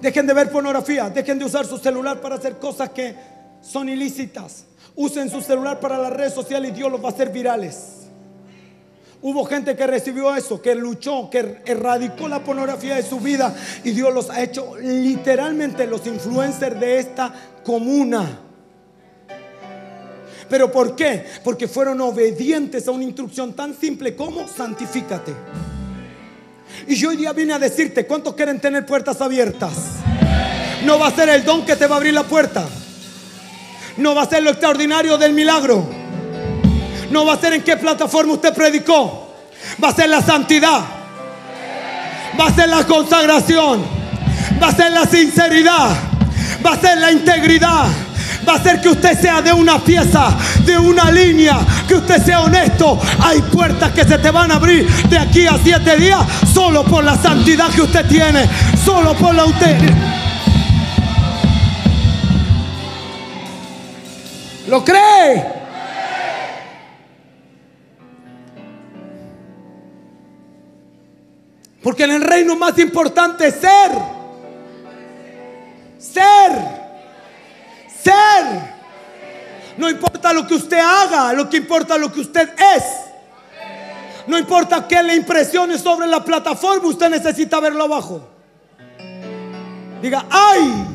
[0.01, 3.17] dejen de ver pornografía, dejen de usar su celular para hacer cosas que
[3.61, 4.67] son ilícitas.
[4.95, 8.03] Usen su celular para las redes sociales y Dios los va a hacer virales.
[9.25, 13.55] Hubo gente que recibió eso, que luchó, que erradicó la pornografía de su vida
[13.85, 17.33] y Dios los ha hecho literalmente los influencers de esta
[17.63, 18.41] comuna.
[20.49, 21.25] ¿Pero por qué?
[21.45, 25.33] Porque fueron obedientes a una instrucción tan simple como santifícate.
[26.89, 29.73] Y yo hoy día vine a decirte, ¿cuántos quieren tener puertas abiertas?
[30.85, 32.67] No va a ser el don que te va a abrir la puerta.
[33.97, 36.02] No va a ser lo extraordinario del milagro.
[37.13, 39.29] No va a ser en qué plataforma usted predicó.
[39.83, 40.81] Va a ser la santidad.
[42.41, 43.85] Va a ser la consagración.
[44.61, 45.91] Va a ser la sinceridad.
[46.65, 47.85] Va a ser la integridad.
[48.49, 52.41] va a hacer que usted sea de una pieza, de una línea, que usted sea
[52.41, 52.99] honesto.
[53.23, 56.21] Hay puertas que se te van a abrir de aquí a siete días
[56.53, 58.49] solo por la santidad que usted tiene,
[58.83, 59.79] solo por la usted.
[64.67, 65.62] ¿Lo cree?
[71.83, 73.91] Porque en el reino más importante es ser.
[75.99, 76.53] Ser.
[78.03, 78.73] Ser.
[79.77, 82.85] No importa lo que usted haga, lo que importa es lo que usted es.
[84.27, 88.29] No importa qué le impresione sobre la plataforma, usted necesita verlo abajo.
[90.01, 90.87] Diga, ay.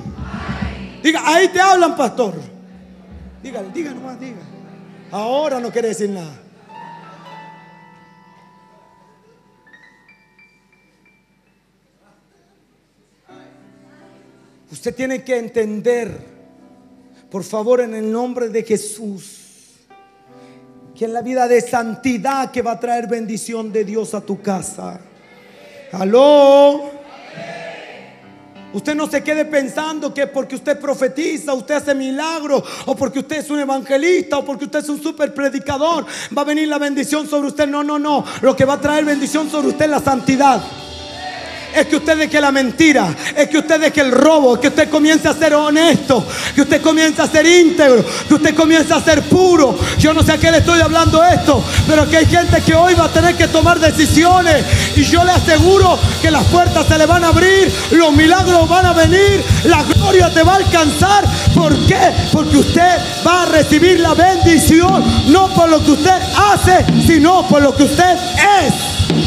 [1.03, 2.35] Diga, ahí te hablan, pastor.
[3.43, 4.39] Dígale, diga nomás, diga.
[5.11, 6.46] Ahora no quiere decir nada.
[14.71, 16.11] Usted tiene que entender,
[17.29, 19.39] por favor, en el nombre de Jesús,
[20.93, 24.41] que en la vida de santidad que va a traer bendición de Dios a tu
[24.41, 24.99] casa.
[25.93, 26.91] Aló.
[28.73, 33.37] Usted no se quede pensando que porque usted profetiza, usted hace milagros, o porque usted
[33.37, 36.05] es un evangelista, o porque usted es un super predicador,
[36.37, 37.67] va a venir la bendición sobre usted.
[37.67, 38.25] No, no, no.
[38.41, 40.61] Lo que va a traer bendición sobre usted es la santidad
[41.73, 44.89] es que usted deje la mentira, es que usted deje el robo, es que usted
[44.89, 49.23] comience a ser honesto, que usted comience a ser íntegro, que usted comience a ser
[49.23, 49.77] puro.
[49.97, 52.93] Yo no sé a qué le estoy hablando esto, pero que hay gente que hoy
[52.95, 54.65] va a tener que tomar decisiones
[54.95, 58.85] y yo le aseguro que las puertas se le van a abrir, los milagros van
[58.85, 61.25] a venir, la gloria te va a alcanzar.
[61.53, 62.11] ¿Por qué?
[62.31, 67.61] Porque usted va a recibir la bendición, no por lo que usted hace, sino por
[67.61, 68.15] lo que usted
[68.63, 69.26] es.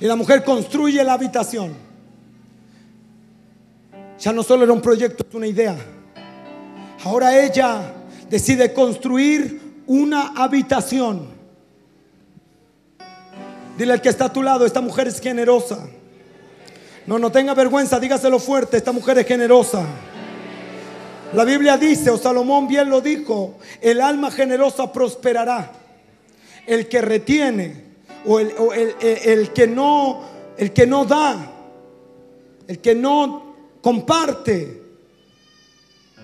[0.00, 1.74] Y la mujer construye la habitación.
[4.18, 5.76] Ya no solo era un proyecto, es una idea.
[7.04, 7.94] Ahora ella
[8.28, 11.28] decide construir una habitación.
[13.76, 15.88] Dile al que está a tu lado, esta mujer es generosa.
[17.06, 19.86] No, no tenga vergüenza, dígaselo fuerte, esta mujer es generosa.
[21.32, 25.72] La Biblia dice, o Salomón bien lo dijo, el alma generosa prosperará.
[26.66, 27.87] El que retiene
[28.28, 30.20] o, el, que no,
[30.58, 31.50] el que no da,
[32.66, 34.82] el que no comparte,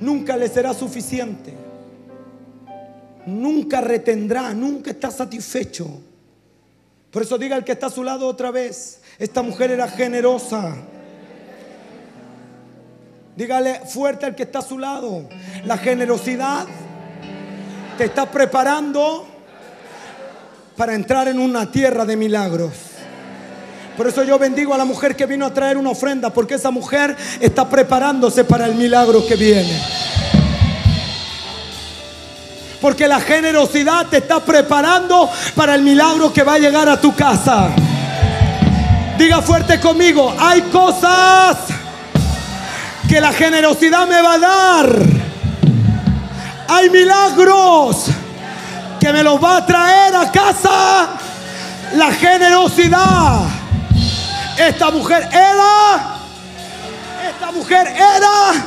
[0.00, 1.54] nunca le será suficiente.
[3.26, 5.88] Nunca retendrá, nunca está satisfecho.
[7.10, 10.76] Por eso diga el que está a su lado otra vez, esta mujer era generosa.
[13.34, 15.26] Dígale fuerte al que está a su lado,
[15.64, 16.66] la generosidad
[17.96, 19.33] te está preparando
[20.76, 22.72] para entrar en una tierra de milagros.
[23.96, 26.72] Por eso yo bendigo a la mujer que vino a traer una ofrenda, porque esa
[26.72, 29.80] mujer está preparándose para el milagro que viene.
[32.80, 37.14] Porque la generosidad te está preparando para el milagro que va a llegar a tu
[37.14, 37.70] casa.
[39.16, 41.56] Diga fuerte conmigo, hay cosas
[43.08, 44.98] que la generosidad me va a dar.
[46.66, 48.10] Hay milagros
[49.04, 51.10] que me los va a traer a casa
[51.94, 53.42] la generosidad.
[54.56, 56.20] Esta mujer era,
[57.28, 58.64] esta mujer era.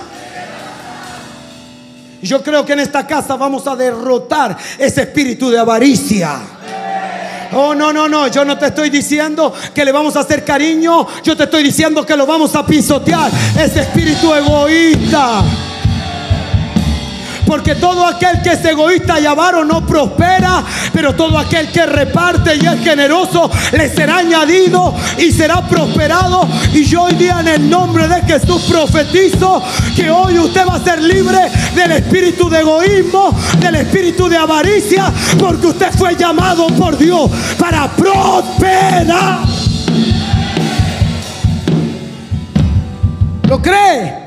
[2.22, 6.38] Yo creo que en esta casa vamos a derrotar ese espíritu de avaricia.
[7.54, 8.28] Oh, no, no, no.
[8.28, 11.08] Yo no te estoy diciendo que le vamos a hacer cariño.
[11.24, 13.32] Yo te estoy diciendo que lo vamos a pisotear.
[13.60, 15.42] Ese espíritu egoísta.
[17.48, 22.58] Porque todo aquel que es egoísta y avaro no prospera, pero todo aquel que reparte
[22.58, 26.46] y es generoso le será añadido y será prosperado.
[26.74, 29.64] Y yo hoy día en el nombre de Jesús profetizo
[29.96, 31.40] que hoy usted va a ser libre
[31.74, 37.88] del espíritu de egoísmo, del espíritu de avaricia, porque usted fue llamado por Dios para
[37.88, 39.40] prosperar.
[43.48, 44.27] ¿Lo cree?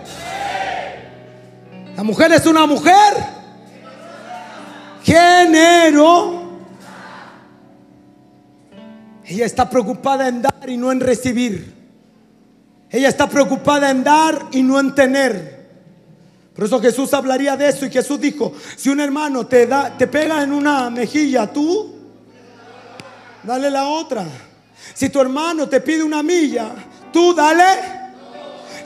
[2.01, 3.13] La mujer es una mujer
[5.03, 6.45] género.
[9.23, 11.75] Ella está preocupada en dar y no en recibir.
[12.89, 15.69] Ella está preocupada en dar y no en tener.
[16.55, 20.07] Por eso Jesús hablaría de eso y Jesús dijo, si un hermano te da te
[20.07, 21.97] pega en una mejilla, tú
[23.43, 24.25] dale la otra.
[24.95, 26.71] Si tu hermano te pide una milla,
[27.13, 28.00] tú dale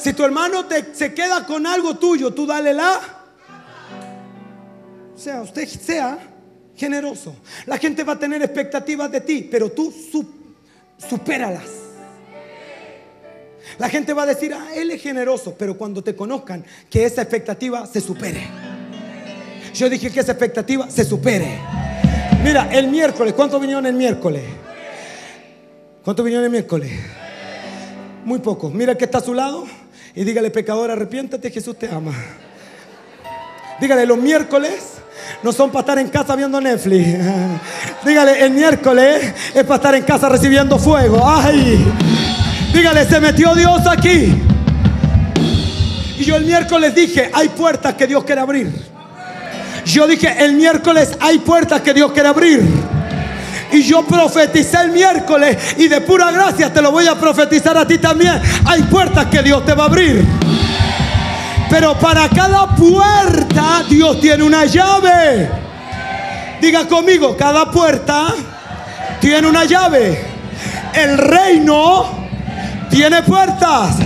[0.04, 3.00] si tu hermano te, se queda con algo tuyo, tú dale la.
[5.14, 6.18] O sea, usted sea
[6.76, 7.34] generoso.
[7.64, 9.90] La gente va a tener expectativas de ti, pero tú
[11.08, 11.70] supéralas.
[13.78, 17.22] La gente va a decir, ah, él es generoso, pero cuando te conozcan, que esa
[17.22, 18.46] expectativa se supere.
[19.72, 21.58] Yo dije que esa expectativa se supere.
[22.44, 24.42] Mira, el miércoles, ¿cuántos vinieron el miércoles?
[26.04, 26.92] ¿Cuántos vinieron el miércoles?
[28.26, 28.70] Muy pocos.
[28.70, 29.64] Mira el que está a su lado
[30.14, 32.12] y dígale, pecador, arrepiéntate, Jesús te ama.
[33.80, 34.94] Dígale, los miércoles
[35.42, 37.18] no son para estar en casa viendo Netflix.
[38.04, 41.20] Dígale, el miércoles es para estar en casa recibiendo fuego.
[41.26, 41.84] ¡Ay!
[42.72, 44.40] Dígale, se metió Dios aquí.
[46.16, 48.70] Y yo el miércoles dije, hay puertas que Dios quiere abrir.
[49.84, 52.62] Yo dije, el miércoles hay puertas que Dios quiere abrir.
[53.74, 57.84] Y yo profeticé el miércoles y de pura gracia te lo voy a profetizar a
[57.84, 58.40] ti también.
[58.66, 60.24] Hay puertas que Dios te va a abrir.
[61.68, 65.50] Pero para cada puerta Dios tiene una llave.
[66.60, 68.32] Diga conmigo, cada puerta
[69.20, 70.24] tiene una llave.
[70.94, 72.28] El reino
[72.90, 73.96] tiene puertas,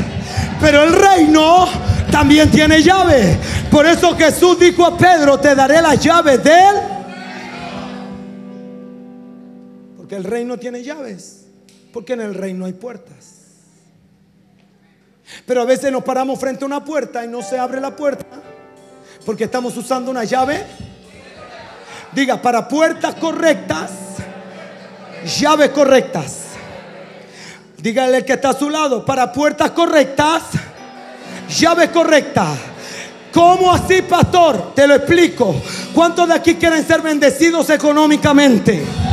[0.63, 1.69] pero el reino
[2.11, 3.39] también tiene llave.
[3.71, 6.98] Por eso Jesús dijo a Pedro, te daré las llaves de
[10.09, 11.45] Porque el reino tiene llaves.
[11.93, 13.43] Porque en el reino hay puertas.
[15.45, 18.25] Pero a veces nos paramos frente a una puerta y no se abre la puerta
[19.27, 20.65] porque estamos usando una llave.
[22.13, 23.91] Diga, para puertas correctas,
[25.39, 26.45] llaves correctas.
[27.77, 30.45] Dígale que está a su lado, para puertas correctas,
[31.51, 32.59] llaves correctas.
[33.31, 34.73] ¿Cómo así, pastor?
[34.75, 35.55] Te lo explico.
[35.93, 39.08] ¿Cuántos de aquí quieren ser bendecidos económicamente?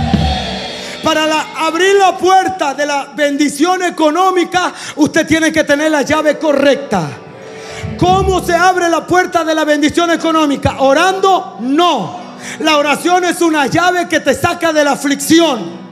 [1.06, 7.08] Para abrir la puerta de la bendición económica, usted tiene que tener la llave correcta.
[7.96, 10.78] ¿Cómo se abre la puerta de la bendición económica?
[10.80, 11.58] ¿Orando?
[11.60, 12.20] No.
[12.62, 15.85] La oración es una llave que te saca de la aflicción.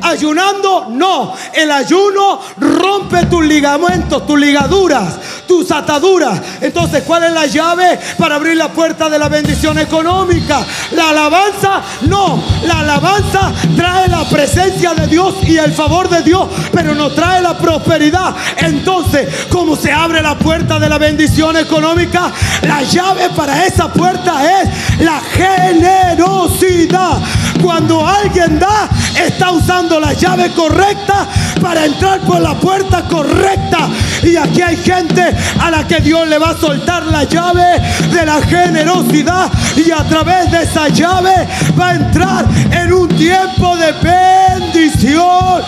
[0.00, 1.34] Ayunando, no.
[1.52, 5.14] El ayuno rompe tus ligamentos, tus ligaduras,
[5.46, 6.40] tus ataduras.
[6.60, 10.64] Entonces, ¿cuál es la llave para abrir la puerta de la bendición económica?
[10.92, 12.42] La alabanza, no.
[12.64, 17.42] La alabanza trae la presencia de Dios y el favor de Dios, pero no trae
[17.42, 18.34] la prosperidad.
[18.58, 22.32] Entonces, ¿cómo se abre la puerta de la bendición económica?
[22.62, 27.18] La llave para esa puerta es la generosidad.
[27.62, 28.88] Cuando alguien da,
[29.18, 31.26] está usando la llave correcta
[31.60, 33.88] para entrar por la puerta correcta.
[34.22, 37.80] Y aquí hay gente a la que Dios le va a soltar la llave
[38.12, 41.48] de la generosidad y a través de esa llave
[41.78, 45.62] va a entrar en un tiempo de bendición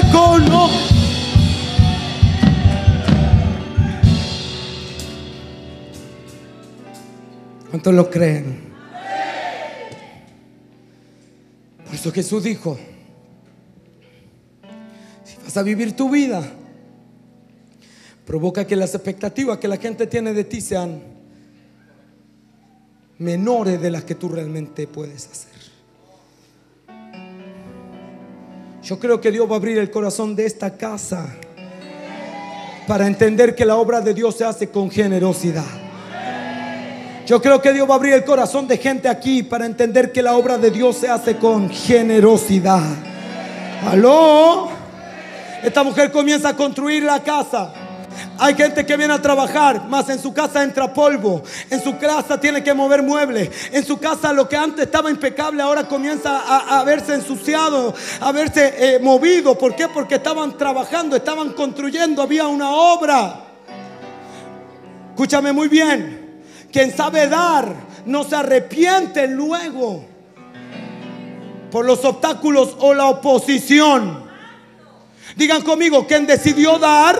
[0.00, 0.98] económica.
[7.70, 8.67] ¿Cuántos lo creen?
[11.88, 12.78] Por eso Jesús dijo,
[15.24, 16.46] si vas a vivir tu vida,
[18.26, 21.00] provoca que las expectativas que la gente tiene de ti sean
[23.16, 25.48] menores de las que tú realmente puedes hacer.
[28.82, 31.34] Yo creo que Dios va a abrir el corazón de esta casa
[32.86, 35.87] para entender que la obra de Dios se hace con generosidad.
[37.28, 40.22] Yo creo que Dios va a abrir el corazón de gente aquí para entender que
[40.22, 42.82] la obra de Dios se hace con generosidad.
[43.86, 44.70] Aló.
[45.62, 47.70] Esta mujer comienza a construir la casa.
[48.38, 51.42] Hay gente que viene a trabajar, más en su casa entra polvo.
[51.68, 53.50] En su casa tiene que mover muebles.
[53.72, 58.74] En su casa lo que antes estaba impecable ahora comienza a, verse ensuciado, a verse
[58.78, 59.58] eh, movido.
[59.58, 59.86] ¿Por qué?
[59.88, 63.40] Porque estaban trabajando, estaban construyendo, había una obra.
[65.10, 66.17] Escúchame muy bien.
[66.72, 67.72] Quien sabe dar
[68.06, 70.04] no se arrepiente luego
[71.70, 74.26] por los obstáculos o la oposición.
[75.36, 77.18] Digan conmigo, quien decidió dar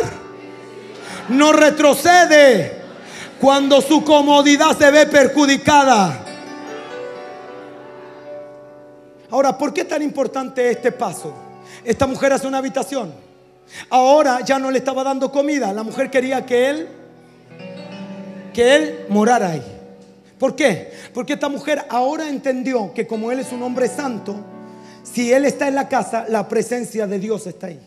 [1.28, 2.78] no retrocede
[3.40, 6.24] cuando su comodidad se ve perjudicada.
[9.30, 11.34] Ahora, ¿por qué es tan importante este paso?
[11.84, 13.12] Esta mujer hace una habitación.
[13.90, 15.72] Ahora ya no le estaba dando comida.
[15.72, 16.88] La mujer quería que él
[18.58, 19.62] que él morara ahí.
[20.36, 20.90] ¿Por qué?
[21.14, 24.34] Porque esta mujer ahora entendió que como él es un hombre santo,
[25.04, 27.78] si él está en la casa, la presencia de Dios está ahí.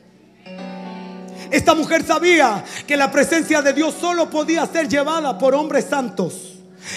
[1.51, 6.53] Esta mujer sabía que la presencia de Dios solo podía ser llevada por hombres santos.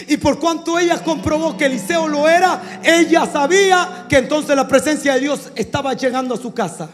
[0.07, 5.14] Y por cuanto ella comprobó que Eliseo lo era, ella sabía que entonces la presencia
[5.14, 6.91] de Dios estaba llegando a su casa.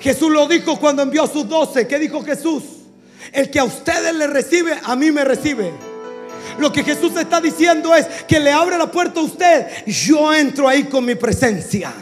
[0.00, 1.86] Jesús lo dijo cuando envió a sus doce.
[1.86, 2.77] ¿Qué dijo Jesús?
[3.32, 5.72] El que a ustedes le recibe, a mí me recibe.
[6.58, 9.66] Lo que Jesús está diciendo es que le abre la puerta a usted.
[9.86, 11.92] Yo entro ahí con mi presencia.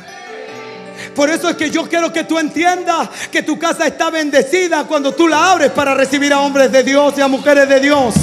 [1.14, 5.12] Por eso es que yo quiero que tú entiendas que tu casa está bendecida cuando
[5.12, 8.14] tú la abres para recibir a hombres de Dios y a mujeres de Dios.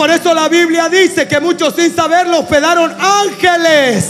[0.00, 4.06] Por eso la Biblia dice que muchos sin saberlo hospedaron ángeles.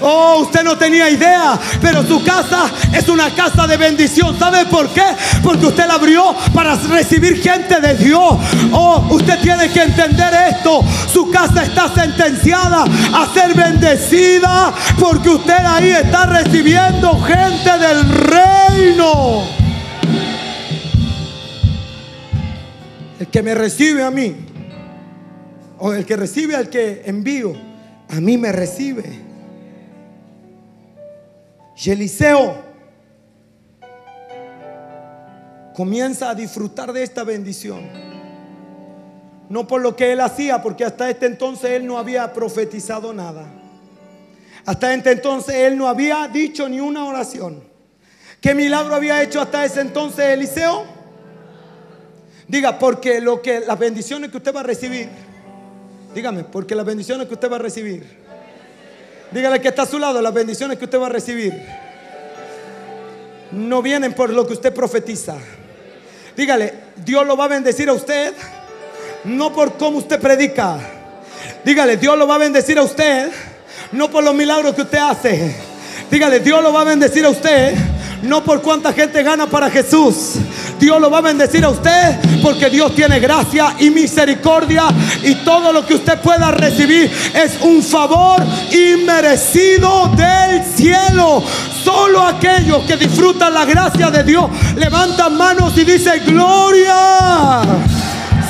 [0.00, 4.38] Oh, usted no tenía idea, pero su casa es una casa de bendición.
[4.38, 5.02] ¿Sabe por qué?
[5.42, 8.34] Porque usted la abrió para recibir gente de Dios.
[8.70, 10.80] Oh, usted tiene que entender esto.
[11.12, 19.42] Su casa está sentenciada a ser bendecida porque usted ahí está recibiendo gente del reino.
[23.18, 24.51] El que me recibe a mí,
[25.84, 27.54] o el que recibe al que envío,
[28.08, 29.02] a mí me recibe.
[31.76, 32.54] Y Eliseo
[35.74, 37.80] comienza a disfrutar de esta bendición.
[39.48, 43.44] No por lo que él hacía, porque hasta este entonces él no había profetizado nada.
[44.64, 47.60] Hasta este entonces él no había dicho ni una oración.
[48.40, 50.84] ¿Qué milagro había hecho hasta ese entonces Eliseo?
[52.46, 55.08] Diga, porque lo que las bendiciones que usted va a recibir,
[56.14, 58.22] dígame, porque las bendiciones que usted va a recibir
[59.32, 61.54] Dígale que está a su lado, las bendiciones que usted va a recibir
[63.50, 65.36] no vienen por lo que usted profetiza.
[66.36, 68.34] Dígale, Dios lo va a bendecir a usted,
[69.24, 70.78] no por cómo usted predica.
[71.64, 73.30] Dígale, Dios lo va a bendecir a usted,
[73.92, 75.54] no por los milagros que usted hace.
[76.10, 77.74] Dígale, Dios lo va a bendecir a usted
[78.22, 80.34] no por cuánta gente gana para Jesús.
[80.78, 84.84] Dios lo va a bendecir a usted porque Dios tiene gracia y misericordia
[85.22, 91.42] y todo lo que usted pueda recibir es un favor inmerecido del cielo.
[91.84, 94.46] Solo aquellos que disfrutan la gracia de Dios
[94.76, 97.62] levantan manos y dicen gloria.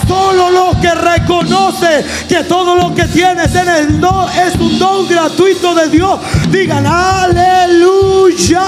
[0.07, 5.09] Solo los que reconocen que todo lo que tienes en el don es un don
[5.09, 6.21] gratuito de Dios,
[6.51, 8.67] digan aleluya.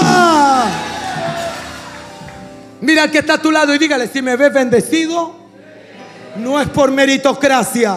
[2.81, 5.35] Mira al que está a tu lado y dígale, si me ves bendecido,
[6.37, 7.95] no es por meritocracia.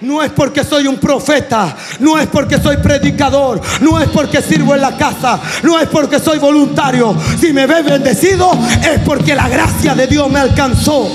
[0.00, 4.74] No es porque soy un profeta, no es porque soy predicador, no es porque sirvo
[4.74, 7.16] en la casa, no es porque soy voluntario.
[7.40, 8.50] Si me ves bendecido
[8.82, 11.10] es porque la gracia de Dios me alcanzó.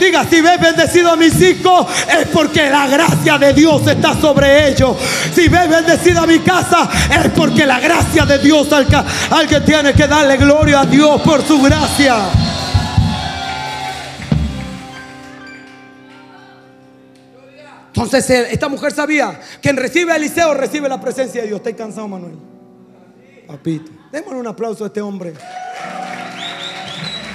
[0.00, 4.70] Diga, si ves bendecido a mis hijos, es porque la gracia de Dios está sobre
[4.70, 4.96] ellos.
[5.34, 6.88] Si ves bendecido a mi casa,
[7.22, 11.42] es porque la gracia de Dios al que tiene que darle gloria a Dios por
[11.42, 12.16] su gracia.
[17.88, 21.58] Entonces esta mujer sabía que en recibe a Eliseo recibe la presencia de Dios.
[21.58, 22.38] ¿Estás cansado, Manuel?
[23.46, 23.92] Papito.
[24.10, 25.34] Démosle un aplauso a este hombre.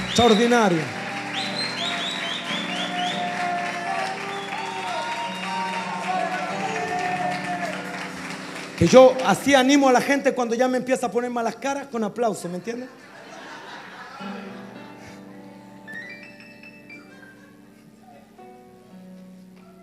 [0.08, 1.05] Extraordinario.
[8.78, 11.88] Que yo así animo a la gente cuando ya me empieza a poner malas caras
[11.88, 12.90] con aplauso, ¿me entiendes?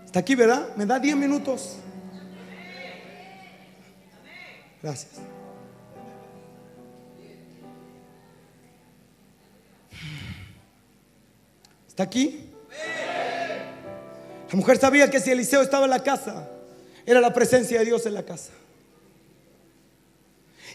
[0.05, 0.77] Está aquí, ¿verdad?
[0.77, 1.79] ¿Me da 10 minutos?
[4.83, 5.13] Gracias.
[11.89, 12.51] ¿Está aquí?
[14.51, 16.51] La mujer sabía que si Eliseo estaba en la casa,
[17.07, 18.51] era la presencia de Dios en la casa.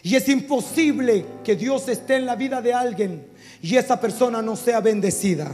[0.02, 3.26] Y es imposible que Dios esté en la vida de alguien
[3.62, 5.50] y esa persona no sea bendecida.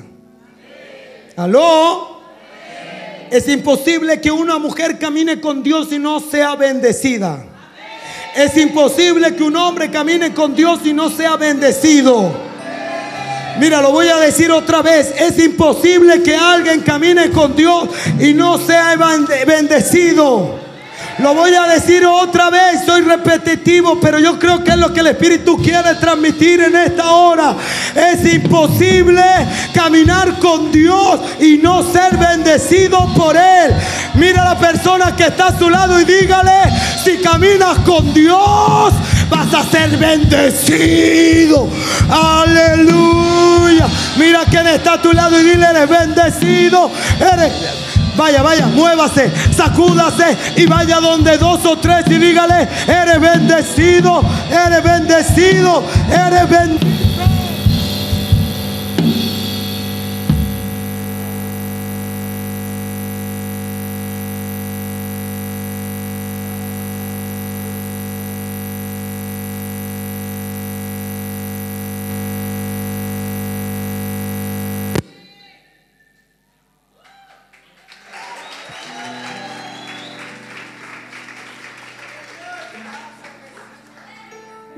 [1.36, 2.20] ¿Aló?
[3.30, 7.44] Es imposible que una mujer camine con Dios y no sea bendecida.
[8.36, 12.32] Es imposible que un hombre camine con Dios y no sea bendecido.
[13.58, 15.14] Mira, lo voy a decir otra vez.
[15.18, 17.88] Es imposible que alguien camine con Dios
[18.18, 18.96] y no sea
[19.46, 20.63] bendecido.
[21.24, 25.00] Lo voy a decir otra vez, soy repetitivo, pero yo creo que es lo que
[25.00, 27.56] el Espíritu quiere transmitir en esta hora.
[27.94, 29.22] Es imposible
[29.72, 33.72] caminar con Dios y no ser bendecido por Él.
[34.16, 36.70] Mira a la persona que está a su lado y dígale,
[37.02, 38.92] si caminas con Dios,
[39.30, 41.70] vas a ser bendecido.
[42.10, 43.88] Aleluya.
[44.18, 46.90] Mira quién está a tu lado y dile, eres bendecido.
[47.18, 54.22] Eres Vaya, vaya, muévase, sacúdase y vaya donde dos o tres y dígale, eres bendecido,
[54.50, 57.03] eres bendecido, eres bendecido.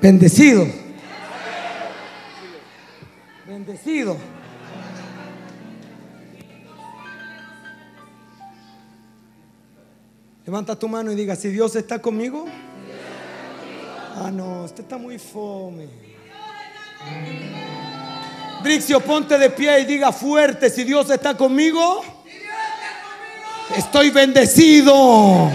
[0.00, 0.66] Bendecido.
[3.46, 4.16] Bendecido.
[10.44, 12.46] Levanta tu mano y diga, si Dios está conmigo.
[14.14, 15.88] Ah, no, usted está muy fome.
[18.62, 22.02] Drixio, ponte de pie y diga fuerte, si Dios está conmigo.
[23.76, 25.50] Estoy bendecido.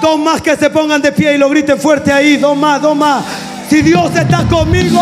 [0.00, 2.36] Dos más que se pongan de pie y lo griten fuerte ahí.
[2.36, 3.22] Dos más, dos más.
[3.68, 5.00] Si Dios está conmigo,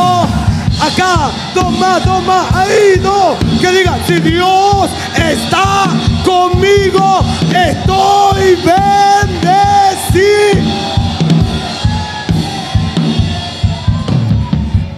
[0.80, 1.30] acá.
[1.54, 2.52] Dos más, dos más.
[2.54, 3.38] Ahí, dos.
[3.60, 5.86] Que diga, si Dios está
[6.24, 7.24] conmigo,
[7.54, 9.78] estoy bendecido.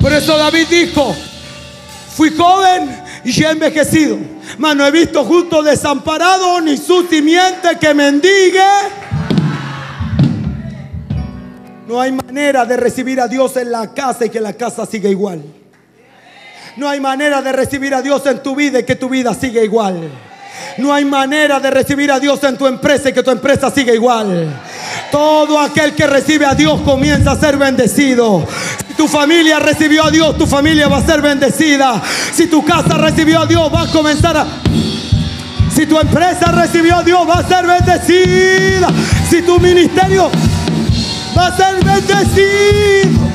[0.01, 1.14] Por eso David dijo,
[2.16, 4.18] fui joven y ya envejecido.
[4.59, 8.64] Mas no he visto justo desamparado ni su simiente que mendigue.
[11.91, 15.11] No hay manera de recibir a Dios en la casa y que la casa siga
[15.11, 15.43] igual.
[16.76, 19.61] No hay manera de recibir a Dios en tu vida y que tu vida siga
[19.61, 20.09] igual.
[20.78, 23.93] No hay manera de recibir a Dios en tu empresa y que tu empresa siga
[23.93, 24.47] igual.
[25.11, 28.47] Todo aquel que recibe a Dios comienza a ser bendecido.
[28.86, 32.01] Si tu familia recibió a Dios, tu familia va a ser bendecida.
[32.32, 34.47] Si tu casa recibió a Dios, va a comenzar a...
[35.74, 38.91] Si tu empresa recibió a Dios, va a ser bendecida.
[39.28, 40.30] Si tu ministerio
[41.37, 43.31] va a ser bendecido.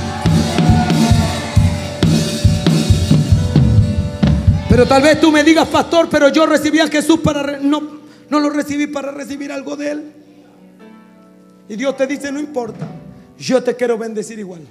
[4.70, 7.60] Pero tal vez tú me digas, pastor, pero yo recibí a Jesús para...
[7.60, 7.82] no,
[8.30, 10.14] no lo recibí para recibir algo de Él.
[11.70, 12.86] Y Dios te dice, no importa,
[13.38, 14.62] yo te quiero bendecir igual.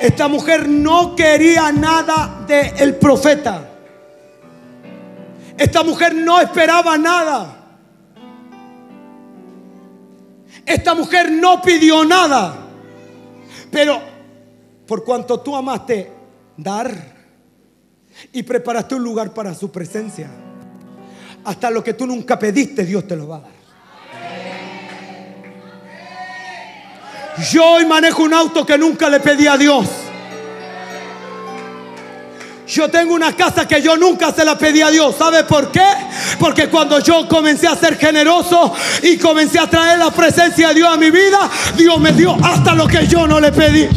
[0.00, 3.68] Esta mujer no quería nada del profeta.
[5.56, 7.61] Esta mujer no esperaba nada.
[10.64, 12.66] Esta mujer no pidió nada.
[13.70, 14.00] Pero
[14.86, 16.10] por cuanto tú amaste
[16.56, 16.92] dar
[18.32, 20.30] y preparaste un lugar para su presencia,
[21.44, 23.62] hasta lo que tú nunca pediste, Dios te lo va a dar.
[27.50, 30.01] Yo hoy manejo un auto que nunca le pedí a Dios.
[32.66, 35.16] Yo tengo una casa que yo nunca se la pedí a Dios.
[35.18, 35.84] ¿Sabe por qué?
[36.38, 40.88] Porque cuando yo comencé a ser generoso y comencé a traer la presencia de Dios
[40.88, 43.88] a mi vida, Dios me dio hasta lo que yo no le pedí.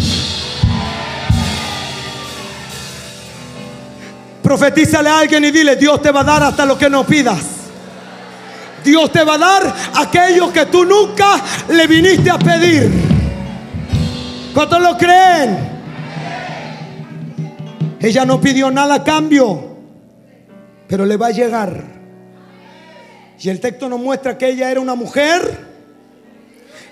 [4.42, 7.40] Profetízale a alguien y dile, Dios te va a dar hasta lo que no pidas.
[8.84, 12.92] Dios te va a dar aquello que tú nunca le viniste a pedir.
[14.54, 15.75] ¿Cuántos lo creen?
[18.06, 19.78] Ella no pidió nada a cambio,
[20.88, 21.82] pero le va a llegar.
[23.40, 25.42] Y el texto nos muestra que ella era una mujer.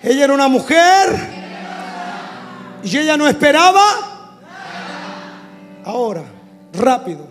[0.02, 1.16] Ella era una mujer.
[2.84, 4.40] Y ella no esperaba.
[5.86, 6.24] Ahora,
[6.74, 7.28] rápido.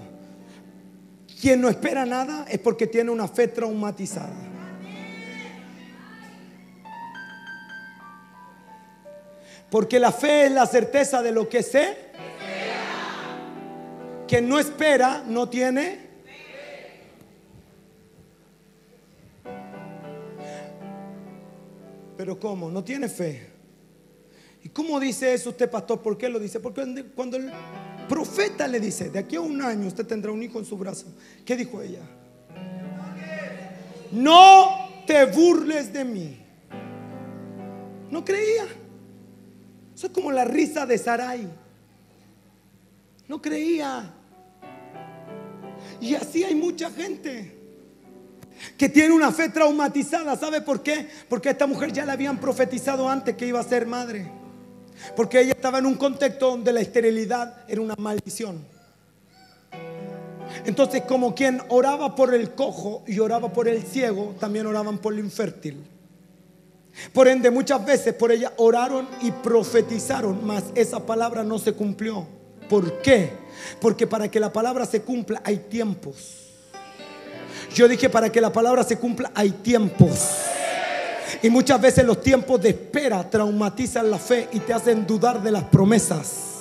[1.40, 4.36] Quien no espera nada es porque tiene una fe traumatizada.
[9.68, 12.11] Porque la fe es la certeza de lo que sé.
[14.32, 16.08] Quien no espera no tiene.
[22.16, 22.70] Pero ¿cómo?
[22.70, 23.50] No tiene fe.
[24.64, 26.00] ¿Y cómo dice eso usted, pastor?
[26.00, 26.60] ¿Por qué lo dice?
[26.60, 27.52] Porque cuando el
[28.08, 31.08] profeta le dice, de aquí a un año usted tendrá un hijo en su brazo,
[31.44, 32.00] ¿qué dijo ella?
[34.12, 36.40] No te burles de mí.
[38.10, 38.64] No creía.
[39.94, 41.46] Eso es como la risa de Sarai.
[43.28, 44.14] No creía.
[46.02, 47.56] Y así hay mucha gente
[48.76, 50.36] que tiene una fe traumatizada.
[50.36, 51.08] ¿Sabe por qué?
[51.28, 54.28] Porque a esta mujer ya le habían profetizado antes que iba a ser madre.
[55.14, 58.66] Porque ella estaba en un contexto donde la esterilidad era una maldición.
[60.66, 65.12] Entonces, como quien oraba por el cojo y oraba por el ciego, también oraban por
[65.12, 65.84] el infértil.
[67.12, 72.26] Por ende, muchas veces por ella oraron y profetizaron, mas esa palabra no se cumplió.
[72.68, 73.30] ¿Por qué?
[73.80, 76.38] Porque para que la palabra se cumpla hay tiempos.
[77.74, 80.38] Yo dije, para que la palabra se cumpla hay tiempos.
[81.42, 85.50] Y muchas veces los tiempos de espera traumatizan la fe y te hacen dudar de
[85.50, 86.51] las promesas.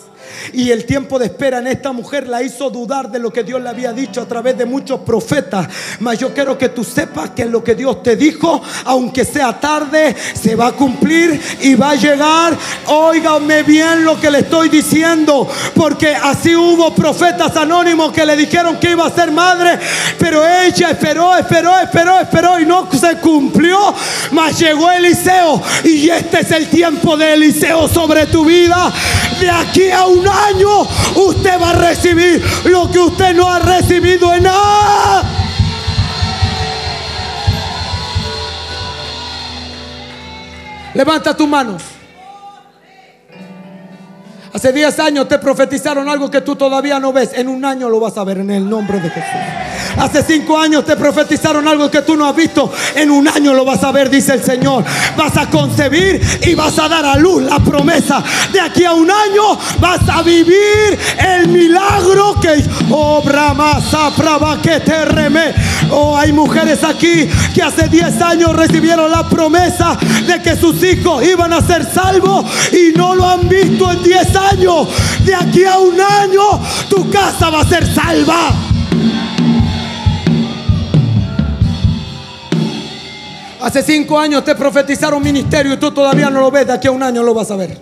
[0.53, 3.61] Y el tiempo de espera en esta mujer la hizo dudar de lo que Dios
[3.61, 5.67] le había dicho a través de muchos profetas.
[5.99, 10.15] Mas yo quiero que tú sepas que lo que Dios te dijo, aunque sea tarde,
[10.33, 12.57] se va a cumplir y va a llegar.
[12.87, 18.77] Óigame bien lo que le estoy diciendo, porque así hubo profetas anónimos que le dijeron
[18.77, 19.79] que iba a ser madre,
[20.17, 23.93] pero ella esperó, esperó, esperó, esperó y no se cumplió.
[24.31, 28.91] Mas llegó Eliseo y este es el tiempo de Eliseo sobre tu vida.
[29.39, 30.81] De aquí a un año
[31.15, 35.23] usted va a recibir lo que usted no ha recibido en nada.
[40.93, 42.00] Levanta tus manos.
[44.53, 47.31] Hace 10 años te profetizaron algo que tú todavía no ves.
[47.33, 49.29] En un año lo vas a ver en el nombre de Jesús.
[49.97, 52.71] Hace 5 años te profetizaron algo que tú no has visto.
[52.95, 54.83] En un año lo vas a ver, dice el Señor.
[55.15, 58.23] Vas a concebir y vas a dar a luz la promesa.
[58.51, 61.30] De aquí a un año vas a vivir milagro
[62.55, 63.83] que obra más
[64.61, 65.53] que te reme.
[65.89, 69.97] Oh, hay mujeres aquí que hace 10 años recibieron la promesa
[70.27, 74.35] de que sus hijos iban a ser salvos y no lo han visto en 10
[74.35, 74.87] años años,
[75.25, 76.41] de aquí a un año,
[76.89, 78.51] tu casa va a ser salva.
[83.61, 86.91] Hace cinco años te profetizaron ministerio y tú todavía no lo ves, de aquí a
[86.91, 87.79] un año lo vas a ver.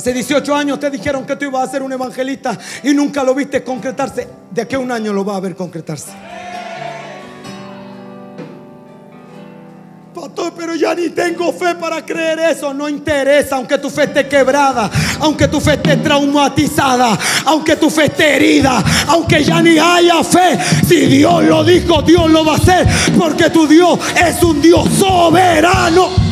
[0.00, 3.34] Hace 18 años te dijeron que tú ibas a ser un evangelista y nunca lo
[3.34, 4.26] viste concretarse.
[4.50, 6.10] De aquí a un año lo va a ver concretarse.
[10.56, 12.72] pero ya ni tengo fe para creer eso.
[12.72, 14.90] No interesa, aunque tu fe esté quebrada,
[15.20, 20.58] aunque tu fe esté traumatizada, aunque tu fe esté herida, aunque ya ni haya fe.
[20.88, 22.88] Si Dios lo dijo, Dios lo va a hacer,
[23.18, 26.29] porque tu Dios es un Dios soberano.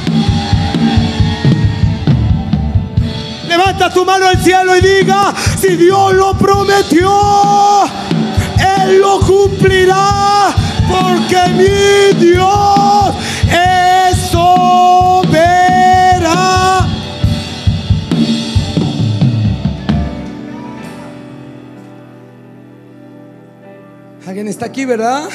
[3.48, 7.10] Levanta tu mano al cielo y diga, si Dios lo prometió,
[8.58, 10.54] Él lo cumplirá,
[10.86, 13.14] porque mi Dios
[13.50, 15.28] es soberano.
[24.26, 25.28] ¿Alguien está aquí, verdad?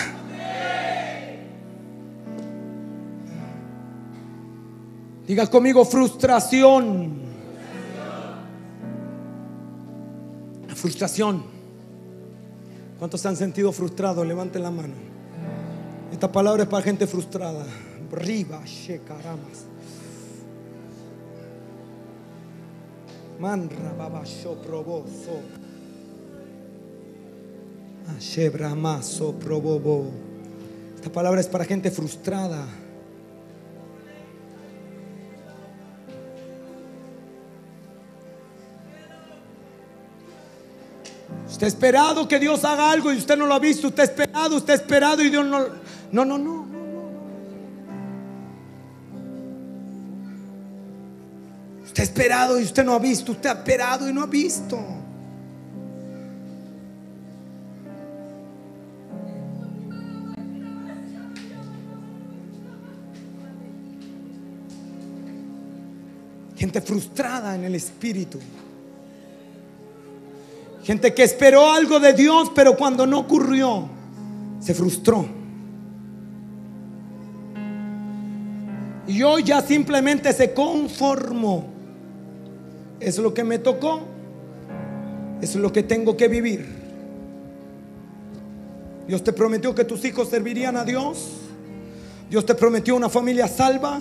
[5.26, 7.33] Diga conmigo frustración.
[10.84, 11.42] Frustración.
[13.00, 14.28] ¿Cuántos se han sentido frustrados?
[14.28, 14.96] Levanten la mano.
[16.12, 17.66] Esta palabra es para gente frustrada.
[18.12, 19.64] Riba, shekaramas.
[23.40, 25.40] Manra babasho proboso.
[28.20, 30.12] Shebramaso probobo.
[30.98, 32.68] Esta palabra es para gente frustrada.
[41.48, 43.88] Usted ha esperado que Dios haga algo y usted no lo ha visto.
[43.88, 45.60] Usted ha esperado, usted ha esperado y Dios no.
[46.12, 46.68] No, no, no.
[51.86, 53.32] Usted ha esperado y usted no ha visto.
[53.34, 54.80] Usted ha esperado y no ha visto.
[66.56, 68.40] Gente frustrada en el espíritu.
[70.84, 73.88] Gente que esperó algo de Dios, pero cuando no ocurrió,
[74.60, 75.26] se frustró.
[79.08, 81.66] Y hoy ya simplemente se conformó.
[83.00, 84.02] Es lo que me tocó.
[85.42, 86.66] Es lo que tengo que vivir.
[89.08, 91.30] Dios te prometió que tus hijos servirían a Dios.
[92.30, 94.00] Dios te prometió una familia salva.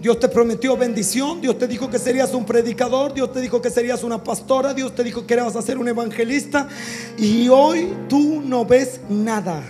[0.00, 1.40] Dios te prometió bendición.
[1.40, 3.14] Dios te dijo que serías un predicador.
[3.14, 4.74] Dios te dijo que serías una pastora.
[4.74, 6.68] Dios te dijo que eras a ser un evangelista.
[7.16, 9.62] Y hoy tú no ves nada.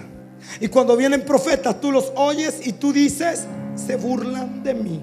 [0.61, 3.45] Y cuando vienen profetas, tú los oyes y tú dices,
[3.75, 5.03] se burlan de mí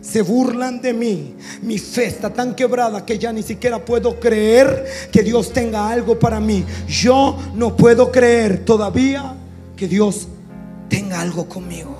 [0.00, 1.36] se burlan de mí.
[1.62, 6.18] Mi fe está tan quebrada que ya ni siquiera puedo creer que Dios tenga algo
[6.18, 6.64] para mí.
[6.88, 9.34] Yo no puedo creer todavía
[9.76, 10.28] que Dios
[10.88, 11.99] tenga algo conmigo.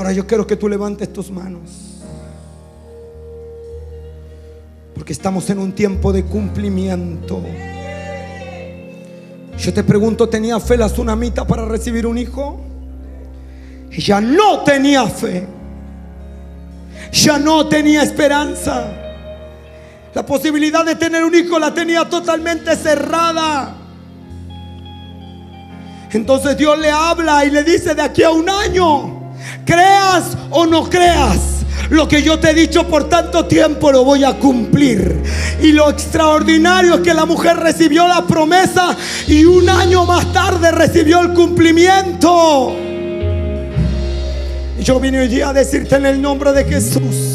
[0.00, 2.00] Ahora yo quiero que tú levantes tus manos.
[4.94, 7.42] Porque estamos en un tiempo de cumplimiento.
[9.58, 12.62] Yo te pregunto, ¿tenía fe la tsunamita para recibir un hijo?
[13.90, 15.46] Ella no tenía fe.
[17.12, 18.90] Ya no tenía esperanza.
[20.14, 23.76] La posibilidad de tener un hijo la tenía totalmente cerrada.
[26.10, 29.09] Entonces Dios le habla y le dice de aquí a un año,
[29.70, 34.24] creas o no creas, lo que yo te he dicho por tanto tiempo lo voy
[34.24, 35.22] a cumplir.
[35.62, 38.96] Y lo extraordinario es que la mujer recibió la promesa
[39.28, 42.74] y un año más tarde recibió el cumplimiento.
[44.80, 47.29] Yo vine hoy día a decirte en el nombre de Jesús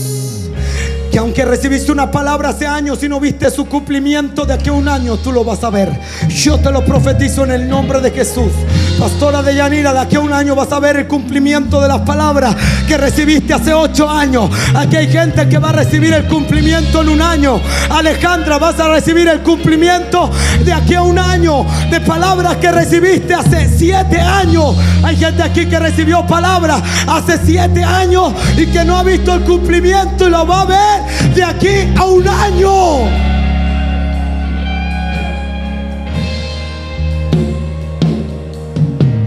[1.15, 4.73] que aunque recibiste una palabra hace años y no viste su cumplimiento, de aquí a
[4.73, 5.97] un año tú lo vas a ver.
[6.27, 8.51] Yo te lo profetizo en el nombre de Jesús.
[8.99, 12.01] Pastora de Yanira, de aquí a un año vas a ver el cumplimiento de las
[12.01, 12.53] palabras
[12.85, 14.49] que recibiste hace ocho años.
[14.75, 17.61] Aquí hay gente que va a recibir el cumplimiento en un año.
[17.89, 20.29] Alejandra, vas a recibir el cumplimiento
[20.65, 24.75] de aquí a un año de palabras que recibiste hace siete años.
[25.01, 29.43] Hay gente aquí que recibió palabras hace siete años y que no ha visto el
[29.43, 33.25] cumplimiento y lo va a ver de aquí a un año.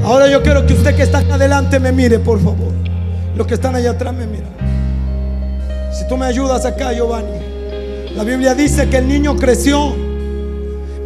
[0.05, 2.73] Ahora yo quiero que usted que está adelante me mire, por favor.
[3.37, 4.51] Los que están allá atrás me miran.
[5.93, 7.39] Si tú me ayudas acá, Giovanni.
[8.17, 9.95] La Biblia dice que el niño creció,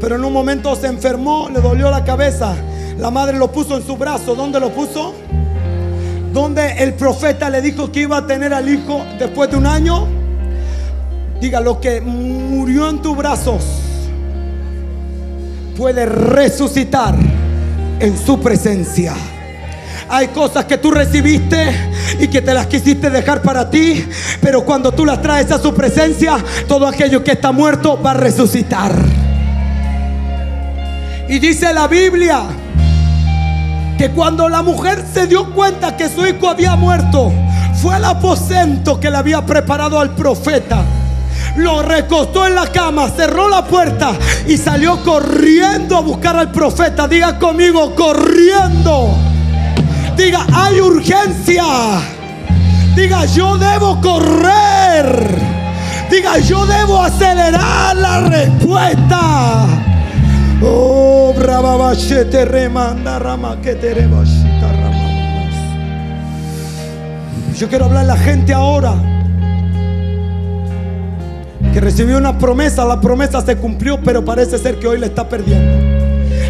[0.01, 2.55] pero en un momento se enfermó, le dolió la cabeza.
[2.99, 4.35] La madre lo puso en su brazo.
[4.35, 5.15] ¿Dónde lo puso?
[6.33, 10.22] Donde el profeta le dijo que iba a tener al hijo después de un año.
[11.43, 13.65] Diga, lo que murió en tus brazos
[15.77, 17.17] puede resucitar
[17.99, 19.13] en su presencia.
[20.09, 21.75] Hay cosas que tú recibiste
[22.21, 24.07] y que te las quisiste dejar para ti,
[24.41, 26.37] pero cuando tú las traes a su presencia,
[26.69, 28.93] todo aquello que está muerto va a resucitar.
[31.29, 32.45] Y dice la Biblia
[33.99, 37.33] que cuando la mujer se dio cuenta que su hijo había muerto,
[37.83, 40.85] fue al aposento que le había preparado al profeta
[41.57, 44.13] lo recostó en la cama, cerró la puerta
[44.47, 47.07] y salió corriendo a buscar al profeta.
[47.07, 49.15] Diga conmigo, corriendo.
[50.17, 51.65] Diga, hay urgencia.
[52.95, 55.29] Diga, yo debo correr.
[56.11, 59.67] Diga, yo debo acelerar la respuesta.
[60.63, 61.93] Oh, brava
[62.31, 63.95] te remanda rama que te
[67.59, 69.12] Yo quiero hablar a la gente ahora
[71.73, 75.29] que recibió una promesa, la promesa se cumplió, pero parece ser que hoy le está
[75.29, 75.92] perdiendo.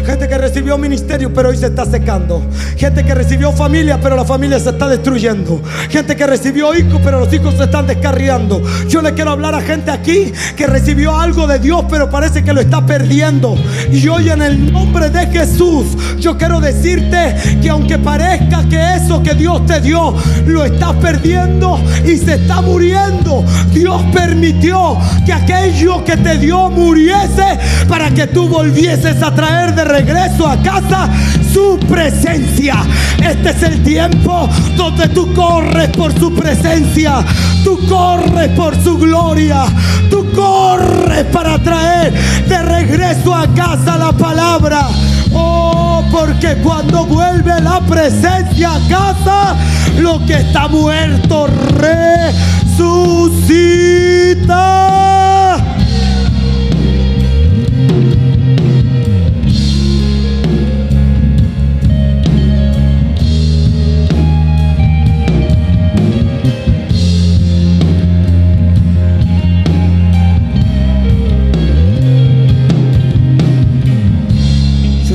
[0.05, 2.41] Gente que recibió ministerio, pero hoy se está secando.
[2.75, 5.61] Gente que recibió familia, pero la familia se está destruyendo.
[5.89, 8.61] Gente que recibió hijos, pero los hijos se están descarriando.
[8.89, 12.53] Yo le quiero hablar a gente aquí que recibió algo de Dios, pero parece que
[12.53, 13.55] lo está perdiendo.
[13.91, 15.85] Y hoy en el nombre de Jesús,
[16.19, 20.13] yo quiero decirte que aunque parezca que eso que Dios te dio
[20.45, 27.59] lo estás perdiendo y se está muriendo, Dios permitió que aquello que te dio muriese
[27.87, 31.07] para que tú volvieses a traer de regreso a casa
[31.53, 32.77] su presencia.
[33.23, 37.23] Este es el tiempo donde tú corres por su presencia,
[37.63, 39.65] tú corres por su gloria,
[40.09, 42.11] tú corres para traer
[42.47, 44.87] de regreso a casa la palabra.
[45.31, 49.55] Oh, porque cuando vuelve la presencia a casa,
[49.99, 51.45] lo que está muerto
[51.77, 53.43] resucita.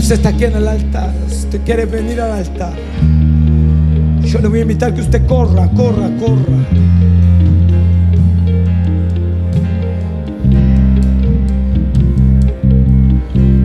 [0.08, 2.72] Usted está aquí en el altar, usted quiere venir al altar,
[4.22, 6.56] yo le voy a invitar que usted corra, corra, corra.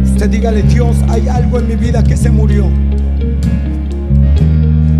[0.03, 2.67] Usted dígale, Dios, hay algo en mi vida que se murió.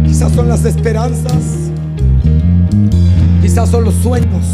[0.06, 1.44] Quizás son las esperanzas,
[3.42, 4.46] quizás son los sueños.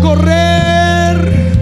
[0.00, 1.52] Correr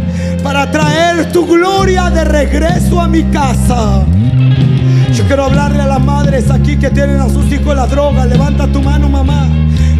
[0.42, 4.04] para traer tu gloria de regreso a mi casa.
[5.12, 8.24] Yo quiero hablarle a las madres aquí que tienen a sus hijos la droga.
[8.26, 9.48] Levanta tu mano, mamá.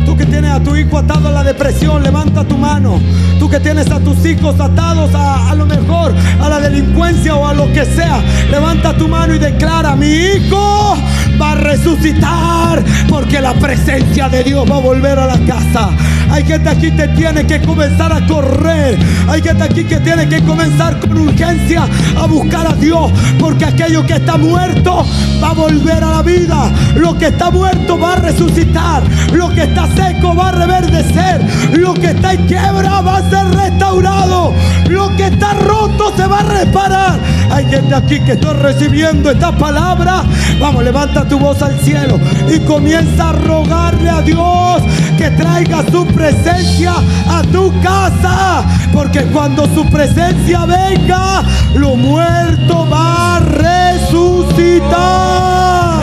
[0.06, 3.00] Tú que tienes a tu hijo atado a la depresión, levanta tu mano.
[3.38, 7.46] Tú que tienes a tus hijos atados a, a lo mejor a la delincuencia o
[7.46, 8.20] a lo que sea,
[8.50, 10.96] levanta tu mano y declara, mi hijo
[11.40, 15.90] va a resucitar porque la presencia de Dios va a volver a la casa.
[16.30, 18.98] Hay gente aquí que tiene que comenzar a correr.
[19.28, 23.10] Hay gente aquí que tiene que comenzar con urgencia a buscar a Dios.
[23.38, 25.04] Porque aquello que está muerto
[25.42, 26.70] va a volver a la vida.
[26.94, 29.02] Lo que está muerto va a resucitar.
[29.32, 31.40] Lo que está seco va a reverdecer.
[31.72, 34.54] Lo que está en quiebra va a ser restaurado.
[34.88, 37.18] Lo que está roto se va a reparar.
[37.50, 40.22] Hay gente aquí que está recibiendo esta palabra.
[40.60, 44.82] Vamos, levanta tu voz al cielo y comienza a rogarle a Dios
[45.20, 46.94] que traiga su presencia
[47.28, 48.64] a tu casa.
[48.90, 51.44] Porque cuando su presencia venga,
[51.74, 54.88] lo muerto va a resucitar.